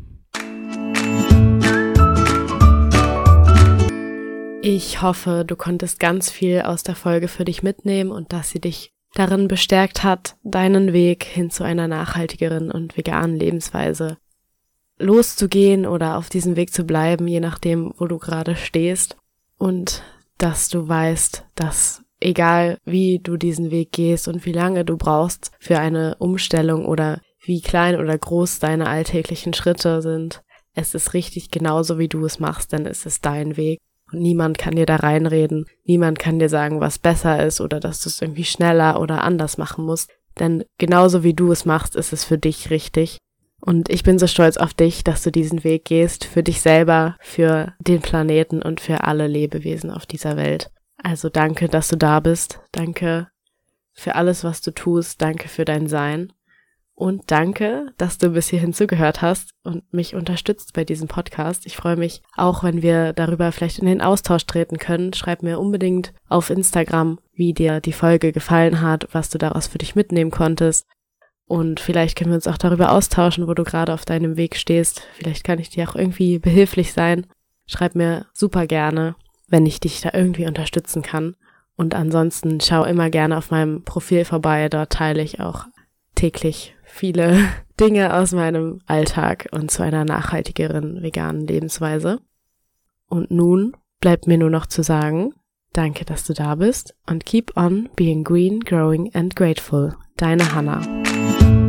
Ich 4.65 5.01
hoffe, 5.01 5.43
du 5.45 5.57
konntest 5.57 5.99
ganz 5.99 6.31
viel 6.31 6.61
aus 6.61 6.83
der 6.83 6.95
Folge 6.95 7.27
für 7.27 7.43
dich 7.43 7.63
mitnehmen 7.63 8.11
und 8.11 8.31
dass 8.31 8.49
sie 8.49 8.61
dich 8.61 8.93
darin 9.13 9.49
bestärkt 9.49 10.03
hat, 10.03 10.37
deinen 10.41 10.93
Weg 10.93 11.25
hin 11.25 11.51
zu 11.51 11.65
einer 11.65 11.89
nachhaltigeren 11.89 12.71
und 12.71 12.95
veganen 12.95 13.35
Lebensweise 13.35 14.15
loszugehen 14.97 15.85
oder 15.85 16.17
auf 16.17 16.29
diesem 16.29 16.55
Weg 16.55 16.73
zu 16.73 16.85
bleiben, 16.85 17.27
je 17.27 17.41
nachdem, 17.41 17.93
wo 17.97 18.07
du 18.07 18.17
gerade 18.17 18.55
stehst. 18.55 19.17
Und 19.57 20.01
dass 20.37 20.69
du 20.69 20.87
weißt, 20.87 21.43
dass 21.55 22.01
egal 22.21 22.77
wie 22.85 23.19
du 23.19 23.35
diesen 23.35 23.69
Weg 23.69 23.91
gehst 23.91 24.29
und 24.29 24.45
wie 24.45 24.53
lange 24.53 24.85
du 24.85 24.95
brauchst 24.95 25.51
für 25.59 25.77
eine 25.77 26.15
Umstellung 26.19 26.85
oder 26.85 27.19
wie 27.43 27.59
klein 27.59 27.99
oder 27.99 28.17
groß 28.17 28.59
deine 28.59 28.87
alltäglichen 28.87 29.53
Schritte 29.53 30.01
sind, 30.01 30.41
es 30.73 30.95
ist 30.95 31.13
richtig 31.13 31.51
genauso, 31.51 31.99
wie 31.99 32.07
du 32.07 32.23
es 32.23 32.39
machst, 32.39 32.71
denn 32.71 32.85
es 32.85 33.05
ist 33.05 33.25
dein 33.25 33.57
Weg. 33.57 33.81
Und 34.13 34.21
niemand 34.21 34.57
kann 34.57 34.75
dir 34.75 34.85
da 34.85 34.97
reinreden. 34.97 35.65
Niemand 35.83 36.19
kann 36.19 36.39
dir 36.39 36.49
sagen, 36.49 36.79
was 36.79 36.99
besser 36.99 37.43
ist 37.45 37.59
oder 37.59 37.79
dass 37.79 38.01
du 38.01 38.09
es 38.09 38.21
irgendwie 38.21 38.45
schneller 38.45 38.99
oder 38.99 39.23
anders 39.23 39.57
machen 39.57 39.85
musst. 39.85 40.11
Denn 40.39 40.63
genauso 40.77 41.23
wie 41.23 41.33
du 41.33 41.51
es 41.51 41.65
machst, 41.65 41.95
ist 41.95 42.13
es 42.13 42.23
für 42.23 42.37
dich 42.37 42.69
richtig. 42.69 43.17
Und 43.59 43.89
ich 43.89 44.03
bin 44.03 44.19
so 44.19 44.27
stolz 44.27 44.57
auf 44.57 44.73
dich, 44.73 45.03
dass 45.03 45.23
du 45.23 45.31
diesen 45.31 45.63
Weg 45.63 45.85
gehst, 45.85 46.25
für 46.25 46.43
dich 46.43 46.61
selber, 46.61 47.15
für 47.21 47.73
den 47.79 48.01
Planeten 48.01 48.61
und 48.61 48.81
für 48.81 49.05
alle 49.05 49.27
Lebewesen 49.27 49.89
auf 49.89 50.05
dieser 50.05 50.35
Welt. 50.35 50.69
Also 51.01 51.29
danke, 51.29 51.69
dass 51.69 51.87
du 51.87 51.95
da 51.95 52.19
bist. 52.19 52.59
Danke 52.71 53.29
für 53.93 54.15
alles, 54.15 54.43
was 54.43 54.61
du 54.61 54.71
tust. 54.71 55.21
Danke 55.21 55.47
für 55.47 55.65
dein 55.65 55.87
Sein. 55.87 56.33
Und 56.95 57.31
danke, 57.31 57.87
dass 57.97 58.19
du 58.19 58.29
bis 58.29 58.49
hierhin 58.49 58.71
zugehört 58.71 59.21
hast 59.21 59.55
und 59.63 59.91
mich 59.91 60.13
unterstützt 60.13 60.73
bei 60.73 60.83
diesem 60.83 61.07
Podcast. 61.07 61.65
Ich 61.65 61.75
freue 61.75 61.95
mich 61.95 62.21
auch, 62.35 62.63
wenn 62.63 62.83
wir 62.83 63.13
darüber 63.13 63.51
vielleicht 63.51 63.79
in 63.79 63.87
den 63.87 64.01
Austausch 64.01 64.45
treten 64.45 64.77
können. 64.77 65.13
Schreib 65.13 65.41
mir 65.41 65.59
unbedingt 65.59 66.13
auf 66.29 66.51
Instagram, 66.51 67.19
wie 67.33 67.53
dir 67.53 67.81
die 67.81 67.93
Folge 67.93 68.31
gefallen 68.31 68.81
hat, 68.81 69.07
was 69.11 69.29
du 69.29 69.39
daraus 69.39 69.65
für 69.65 69.79
dich 69.79 69.95
mitnehmen 69.95 70.29
konntest. 70.29 70.85
Und 71.45 71.79
vielleicht 71.79 72.17
können 72.17 72.29
wir 72.29 72.35
uns 72.35 72.47
auch 72.47 72.57
darüber 72.57 72.91
austauschen, 72.91 73.47
wo 73.47 73.53
du 73.53 73.63
gerade 73.63 73.93
auf 73.93 74.05
deinem 74.05 74.37
Weg 74.37 74.55
stehst. 74.55 75.01
Vielleicht 75.15 75.43
kann 75.43 75.59
ich 75.59 75.69
dir 75.69 75.89
auch 75.89 75.95
irgendwie 75.95 76.37
behilflich 76.39 76.93
sein. 76.93 77.25
Schreib 77.65 77.95
mir 77.95 78.27
super 78.33 78.67
gerne, 78.67 79.15
wenn 79.47 79.65
ich 79.65 79.79
dich 79.79 80.01
da 80.01 80.11
irgendwie 80.13 80.45
unterstützen 80.45 81.01
kann. 81.01 81.35
Und 81.75 81.95
ansonsten 81.95 82.61
schau 82.61 82.83
immer 82.83 83.09
gerne 83.09 83.37
auf 83.37 83.49
meinem 83.49 83.83
Profil 83.83 84.25
vorbei. 84.25 84.69
Dort 84.69 84.91
teile 84.91 85.23
ich 85.23 85.39
auch 85.39 85.65
täglich 86.15 86.75
viele 86.93 87.49
Dinge 87.79 88.13
aus 88.13 88.31
meinem 88.31 88.79
Alltag 88.85 89.49
und 89.51 89.71
zu 89.71 89.83
einer 89.83 90.05
nachhaltigeren 90.05 91.01
veganen 91.01 91.47
Lebensweise. 91.47 92.19
Und 93.09 93.31
nun 93.31 93.75
bleibt 93.99 94.27
mir 94.27 94.37
nur 94.37 94.49
noch 94.49 94.67
zu 94.67 94.83
sagen, 94.83 95.33
danke, 95.73 96.05
dass 96.05 96.25
du 96.25 96.33
da 96.33 96.55
bist 96.55 96.95
und 97.07 97.25
keep 97.25 97.57
on 97.57 97.89
being 97.95 98.23
green, 98.23 98.59
growing 98.59 99.13
and 99.13 99.35
grateful. 99.35 99.95
Deine 100.17 100.53
Hannah. 100.53 101.62